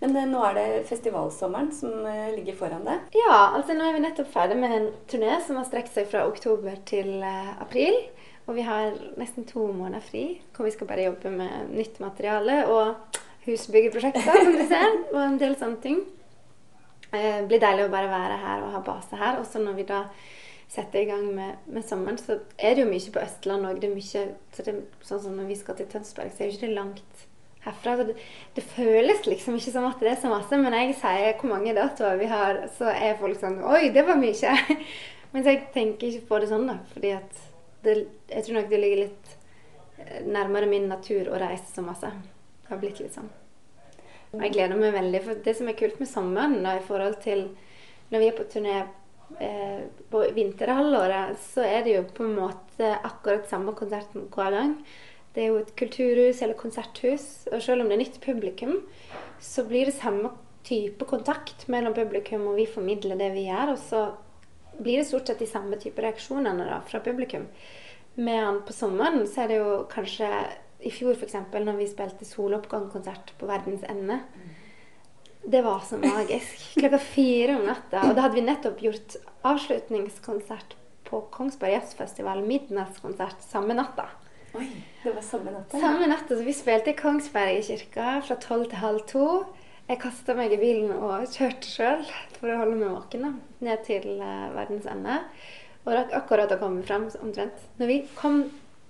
Men 0.00 0.16
eh, 0.16 0.26
nå 0.28 0.42
er 0.48 0.56
det 0.56 0.66
festivalsommeren 0.88 1.70
som 1.76 2.04
eh, 2.08 2.34
ligger 2.36 2.56
foran 2.58 2.84
deg? 2.88 3.04
Ja, 3.16 3.52
altså 3.56 3.76
nå 3.76 3.84
er 3.84 3.96
vi 3.96 4.04
nettopp 4.04 4.28
ferdig 4.32 4.58
med 4.60 4.74
en 4.76 4.90
turné 5.08 5.38
som 5.44 5.60
har 5.60 5.68
strekt 5.68 5.92
seg 5.96 6.08
fra 6.08 6.26
oktober 6.28 6.76
til 6.88 7.18
eh, 7.24 7.54
april. 7.60 7.96
Og 8.46 8.54
vi 8.54 8.64
har 8.66 8.94
nesten 9.18 9.46
to 9.48 9.66
måneder 9.74 10.04
fri 10.06 10.24
hvor 10.54 10.68
vi 10.68 10.74
skal 10.74 10.88
bare 10.90 11.08
jobbe 11.08 11.32
med 11.34 11.72
nytt 11.74 11.98
materiale 12.02 12.60
og 12.70 13.18
husbyggeprosjekter, 13.46 14.42
som 14.44 14.54
du 14.54 14.64
ser, 14.66 14.98
og 15.12 15.20
en 15.22 15.38
del 15.40 15.54
sånne 15.58 15.82
ting. 15.82 16.00
Det 17.12 17.46
blir 17.50 17.62
deilig 17.62 17.86
å 17.86 17.92
bare 17.92 18.10
være 18.10 18.40
her 18.42 18.64
og 18.64 18.74
ha 18.74 18.82
base 18.86 19.18
her. 19.18 19.38
Også 19.42 19.62
når 19.62 19.78
vi 19.78 19.86
da 19.88 20.02
setter 20.72 21.04
i 21.04 21.08
gang 21.08 21.28
med, 21.34 21.62
med, 21.70 21.84
sommeren, 21.86 22.18
så 22.18 22.40
er 22.58 22.74
det 22.74 22.82
jo 22.82 22.90
mye 22.90 23.14
på 23.14 23.22
Østlandet 23.22 23.70
òg. 23.70 23.80
Det 23.82 23.90
er 23.90 23.96
mye 23.96 24.84
Sånn 25.06 25.22
som 25.22 25.38
når 25.38 25.50
vi 25.52 25.58
skal 25.58 25.78
til 25.78 25.88
Tønsberg, 25.90 26.32
så 26.34 26.42
er 26.42 26.50
jo 26.50 26.56
ikke 26.56 26.66
det 26.66 26.74
langt 26.74 27.26
herfra. 27.66 27.96
Det, 28.02 28.16
det, 28.56 28.64
føles 28.74 29.26
liksom 29.26 29.58
ikke 29.58 29.74
som 29.74 29.86
at 29.88 30.02
det 30.02 30.12
er 30.12 30.22
så 30.22 30.30
masse. 30.32 30.58
Men 30.62 30.74
jeg 30.74 30.96
sier 31.00 31.36
hvor 31.40 31.52
mange 31.54 31.74
datoer 31.76 32.18
vi 32.20 32.30
har, 32.30 32.64
så 32.78 32.90
er 32.90 33.18
folk 33.20 33.38
sånn 33.42 33.60
Oi, 33.62 33.88
det 33.94 34.06
var 34.08 34.18
mye! 34.20 34.56
Men 35.32 35.46
jeg 35.46 35.66
tenker 35.74 36.10
ikke 36.10 36.28
på 36.30 36.42
det 36.42 36.50
sånn, 36.50 36.66
da. 36.70 36.80
Fordi 36.94 37.14
at 37.18 37.46
det, 37.86 37.96
jeg 38.30 38.46
tror 38.46 38.58
nok 38.58 38.70
det 38.70 38.82
ligger 38.82 39.02
litt 39.04 39.32
eh, 40.02 40.20
nærmere 40.26 40.68
min 40.70 40.88
natur 40.90 41.30
å 41.30 41.40
reise 41.40 41.70
så 41.72 41.84
masse. 41.86 42.10
Det 42.62 42.72
har 42.72 42.82
blitt 42.82 43.00
litt 43.02 43.16
sånn. 43.16 43.30
Og 44.34 44.42
jeg 44.42 44.54
gleder 44.56 44.78
meg 44.78 44.94
veldig. 44.96 45.22
For 45.24 45.42
det 45.46 45.56
som 45.56 45.70
er 45.70 45.78
kult 45.78 45.98
med 46.02 46.10
sommeren 46.10 46.60
da, 46.64 46.76
i 46.76 46.84
forhold 46.84 47.20
til 47.24 47.48
når 48.12 48.22
vi 48.22 48.30
er 48.30 48.36
på 48.36 48.46
turné 48.50 48.76
eh, 49.42 49.82
på 50.12 50.22
vinterhalvåret 50.36 51.38
så 51.42 51.64
er 51.66 51.84
det 51.86 51.96
jo 51.96 52.06
på 52.14 52.26
en 52.26 52.36
måte 52.38 52.92
akkurat 53.06 53.48
samme 53.50 53.74
konserten 53.78 54.28
hver 54.34 54.54
gang. 54.54 54.74
Det 55.34 55.44
er 55.44 55.50
jo 55.52 55.60
et 55.60 55.74
kulturhus 55.76 56.40
eller 56.40 56.56
konserthus, 56.56 57.46
og 57.50 57.60
selv 57.60 57.84
om 57.84 57.90
det 57.90 57.98
er 57.98 58.02
nytt 58.06 58.20
publikum, 58.24 58.78
så 59.42 59.66
blir 59.68 59.90
det 59.90 59.98
samme 59.98 60.30
type 60.66 61.04
kontakt 61.06 61.66
mellom 61.70 61.94
publikum, 61.94 62.46
og 62.48 62.56
vi 62.56 62.64
formidler 62.70 63.18
det 63.20 63.34
vi 63.34 63.44
gjør. 63.50 63.74
Og 63.74 63.82
så 63.82 64.00
blir 64.78 65.00
det 65.00 65.08
stort 65.08 65.26
sett 65.26 65.42
de 65.42 65.48
samme 65.50 65.78
type 65.80 66.02
reaksjonene 66.02 66.68
da, 66.68 66.80
fra 66.88 67.00
publikum. 67.04 67.48
Men 68.16 68.62
på 68.66 68.72
sommeren 68.72 69.26
så 69.28 69.44
er 69.44 69.52
det 69.52 69.58
jo 69.60 69.72
kanskje 69.92 70.28
I 70.86 70.92
fjor, 70.92 71.16
f.eks., 71.16 71.34
når 71.52 71.76
vi 71.80 71.88
spilte 71.88 72.28
soloppgangskonsert 72.28 73.32
på 73.40 73.48
Verdens 73.48 73.84
ende, 73.88 74.20
det 75.46 75.62
var 75.62 75.80
så 75.88 75.98
magisk. 75.98 76.60
Klokka 76.80 76.98
fire 76.98 77.56
om 77.56 77.66
natta. 77.66 78.02
Og 78.08 78.16
da 78.16 78.26
hadde 78.26 78.36
vi 78.36 78.44
nettopp 78.44 78.82
gjort 78.82 79.16
avslutningskonsert 79.46 80.76
på 81.06 81.20
Kongsberg 81.32 81.76
Jazzfestival. 81.76 82.42
Midnattskonsert 82.46 83.44
samme 83.46 83.76
natta. 83.78 84.08
Oi, 84.56 84.66
det 85.02 85.12
var 85.14 85.22
samme 85.22 85.52
natta? 85.54 85.80
Samme 85.80 86.08
natta. 86.10 86.34
Så 86.34 86.42
vi 86.42 86.54
spilte 86.56 86.90
i 86.92 86.98
Kongsberg 86.98 87.60
i 87.60 87.64
kirka 87.66 88.16
fra 88.26 88.38
tolv 88.42 88.70
til 88.72 88.82
halv 88.82 89.06
to. 89.10 89.28
Jeg 89.86 90.00
kasta 90.02 90.34
meg 90.34 90.50
i 90.54 90.58
bilen 90.58 90.90
og 90.96 91.28
kjørte 91.30 91.70
sjøl 91.70 92.02
for 92.40 92.50
å 92.50 92.58
holde 92.58 92.78
meg 92.80 92.90
våken 92.90 93.26
da, 93.26 93.32
ned 93.68 93.84
til 93.86 94.08
uh, 94.18 94.48
verdens 94.56 94.88
ende. 94.90 95.20
Og 95.86 95.92
rakk 95.94 96.14
akkurat 96.18 96.50
å 96.50 96.58
komme 96.58 96.82
frem 96.86 97.06
omtrent. 97.22 97.60
Når 97.78 97.90
vi, 97.92 98.00
kom, 98.18 98.40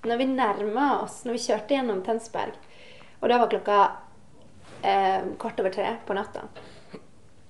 når 0.09 0.23
vi 0.23 0.29
nærma 0.31 0.87
oss, 1.03 1.21
når 1.27 1.37
vi 1.37 1.43
kjørte 1.45 1.77
gjennom 1.77 2.01
Tønsberg, 2.07 2.57
og 3.21 3.29
da 3.29 3.37
var 3.43 3.51
klokka 3.53 3.77
eh, 4.81 5.29
kvart 5.41 5.61
over 5.61 5.75
tre 5.75 5.91
på 6.09 6.17
natta, 6.17 6.47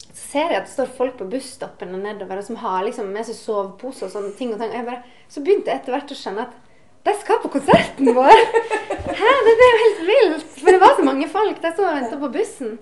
så 0.09 0.19
ser 0.19 0.51
jeg 0.51 0.59
at 0.59 0.67
det 0.67 0.73
står 0.73 0.91
folk 0.99 1.15
på 1.21 1.29
busstoppene 1.31 1.99
nedover 2.01 2.41
og 2.41 2.47
som 2.47 2.59
har 2.63 2.87
liksom 2.87 3.11
med 3.15 3.27
seg 3.29 3.39
sovepose 3.39 4.07
og 4.07 4.15
sånne 4.15 4.33
ting. 4.39 4.55
og 4.55 4.63
ting. 4.63 4.73
Og 4.73 4.79
jeg 4.81 4.89
bare, 4.89 5.19
så 5.31 5.43
begynte 5.47 5.71
jeg 5.71 5.83
etter 5.83 5.95
hvert 5.95 6.15
å 6.15 6.19
skjønne 6.19 6.47
at 6.49 6.63
de 7.07 7.15
skal 7.21 7.39
på 7.39 7.53
konserten 7.55 8.11
vår! 8.17 8.33
Hæ, 9.21 9.35
det 9.47 9.53
er 9.55 9.69
jo 9.69 9.83
helt 9.85 10.01
vilt! 10.09 10.49
For 10.59 10.75
det 10.75 10.83
var 10.83 10.97
så 10.99 11.07
mange 11.07 11.29
folk. 11.31 11.61
De 11.63 11.71
sto 11.71 11.85
og 11.87 11.95
venta 12.01 12.19
på 12.19 12.33
bussen. 12.35 12.73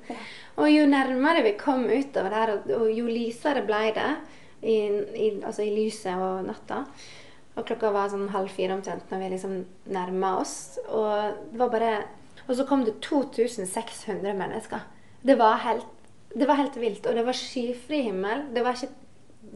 Og 0.54 0.70
jo 0.70 0.86
nærmere 0.86 1.42
vi 1.42 1.56
kom 1.58 1.86
utover 1.90 2.30
der, 2.30 2.52
og 2.76 2.90
jo 2.94 3.06
lysere 3.10 3.64
ble 3.66 3.88
det 3.96 4.10
i, 4.62 4.76
i, 5.26 5.28
altså 5.42 5.64
i 5.64 5.72
lyset 5.74 6.14
og 6.14 6.46
natta 6.46 6.84
Og 7.54 7.66
klokka 7.66 7.90
var 7.94 8.12
sånn 8.12 8.30
halv 8.32 8.52
fire 8.54 8.76
omtrent 8.76 9.10
når 9.10 9.22
vi 9.22 9.32
liksom 9.34 9.56
nærma 9.92 10.36
oss. 10.40 10.78
Og 10.86 11.34
det 11.50 11.60
var 11.60 11.72
bare 11.74 11.92
Og 12.46 12.56
så 12.58 12.66
kom 12.68 12.84
det 12.84 13.00
2600 13.00 14.34
mennesker. 14.36 14.82
Det 15.24 15.38
var 15.40 15.62
helt, 15.64 15.86
det 16.34 16.48
var 16.48 16.58
helt 16.60 16.76
vilt. 16.76 17.06
Og 17.06 17.14
det 17.16 17.24
var 17.26 17.38
skyfri 17.38 18.02
himmel. 18.08 18.48
Det 18.54 18.64
var 18.64 18.76
ikke 18.76 18.92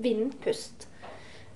vindpust. 0.02 0.86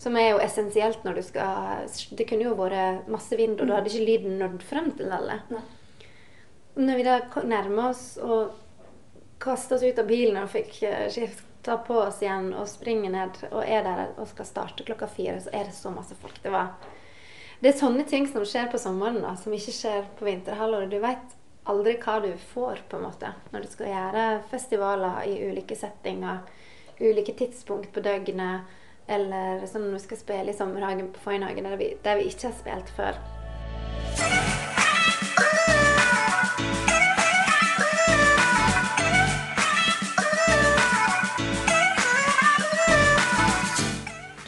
Som 0.02 0.18
er 0.18 0.32
jo 0.32 0.42
essensielt 0.42 1.04
når 1.06 1.20
du 1.20 1.22
skal 1.22 1.86
Det 2.18 2.26
kunne 2.28 2.48
jo 2.48 2.56
vært 2.58 3.08
masse 3.10 3.38
vind, 3.38 3.60
og 3.60 3.68
da 3.70 3.78
hadde 3.78 3.92
ikke 3.92 4.08
lyden 4.08 4.38
nådd 4.42 4.66
frem 4.66 4.90
til 4.98 5.14
alle. 5.14 5.38
Når 6.74 6.98
vi 6.98 7.06
da 7.06 7.20
nærma 7.46 7.90
oss 7.92 8.18
og 8.18 8.61
kaste 9.42 9.74
oss 9.74 9.82
ut 9.82 9.98
av 9.98 10.06
bilen 10.06 10.38
og 10.42 10.50
fikk 10.52 10.82
eh, 10.86 11.06
skifta 11.12 11.76
på 11.86 11.98
oss 12.04 12.22
igjen 12.22 12.52
og 12.54 12.70
springe 12.70 13.10
ned 13.12 13.42
og 13.50 13.62
er 13.62 13.84
der 13.86 14.02
og 14.16 14.28
skal 14.30 14.48
starte 14.48 14.86
klokka 14.86 15.08
fire, 15.10 15.38
så 15.42 15.52
er 15.52 15.68
det 15.68 15.76
så 15.76 15.92
masse 15.94 16.16
folk. 16.18 16.38
Det, 16.42 16.52
var, 16.54 16.72
det 17.60 17.72
er 17.72 17.78
sånne 17.78 18.06
ting 18.08 18.28
som 18.30 18.46
skjer 18.46 18.70
på 18.72 18.80
sommeren, 18.82 19.22
da, 19.24 19.34
som 19.38 19.54
ikke 19.54 19.74
skjer 19.74 20.10
på 20.18 20.28
vinterhalvåret. 20.28 20.92
Du 20.92 21.02
veit 21.02 21.38
aldri 21.70 21.96
hva 22.02 22.18
du 22.22 22.32
får, 22.54 22.84
på 22.90 22.98
en 22.98 23.06
måte, 23.06 23.34
når 23.52 23.66
du 23.66 23.70
skal 23.70 23.92
gjøre 23.92 24.26
festivaler 24.50 25.22
i 25.30 25.36
ulike 25.50 25.78
settinger, 25.78 26.42
ulike 27.02 27.34
tidspunkt 27.38 27.92
på 27.94 28.02
døgnet, 28.02 28.78
eller 29.10 29.64
sånn 29.66 29.88
når 29.88 29.98
vi 29.98 30.04
skal 30.06 30.20
spille 30.20 30.54
i 30.54 30.56
Sommerhagen 30.56 31.10
på 31.14 31.22
Foynhagen, 31.24 31.66
der, 31.66 31.86
der 32.02 32.20
vi 32.20 32.30
ikke 32.30 32.50
har 32.50 32.58
spilt 32.58 32.92
før. 32.98 33.22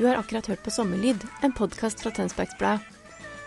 Du 0.04 0.08
har 0.08 0.16
akkurat 0.16 0.46
hørt 0.46 0.62
på 0.62 0.70
Sommerlyd, 0.70 1.22
en 1.42 1.52
podkast 1.52 2.02
fra 2.02 2.10
Tønsbergs 2.12 2.58
Blad. 2.58 2.82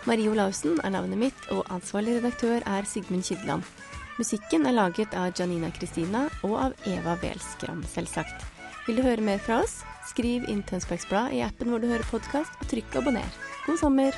Marie 0.10 0.26
Olaussen 0.32 0.80
er 0.82 0.90
navnet 0.90 1.20
mitt, 1.22 1.44
og 1.54 1.68
ansvarlig 1.70 2.16
redaktør 2.16 2.66
er 2.66 2.88
Sigmund 2.90 3.28
Kydland. 3.28 3.62
Musikken 4.18 4.66
er 4.66 4.74
laget 4.74 5.14
av 5.14 5.38
Janina 5.38 5.70
Kristina 5.76 6.24
og 6.42 6.56
av 6.64 6.90
Eva 6.90 7.14
Welskram, 7.22 7.84
selvsagt. 7.86 8.42
Vil 8.88 8.98
du 8.98 9.06
høre 9.06 9.22
mer 9.22 9.38
fra 9.38 9.62
oss? 9.68 9.84
Skriv 10.10 10.50
inn 10.50 10.66
Tønsbergs 10.66 11.06
Blad 11.12 11.38
i 11.38 11.44
appen 11.46 11.70
hvor 11.70 11.78
du 11.78 11.92
hører 11.92 12.10
podkast, 12.10 12.58
og 12.58 12.74
trykk 12.74 13.04
abonner. 13.04 13.38
God 13.68 13.78
sommer! 13.78 14.18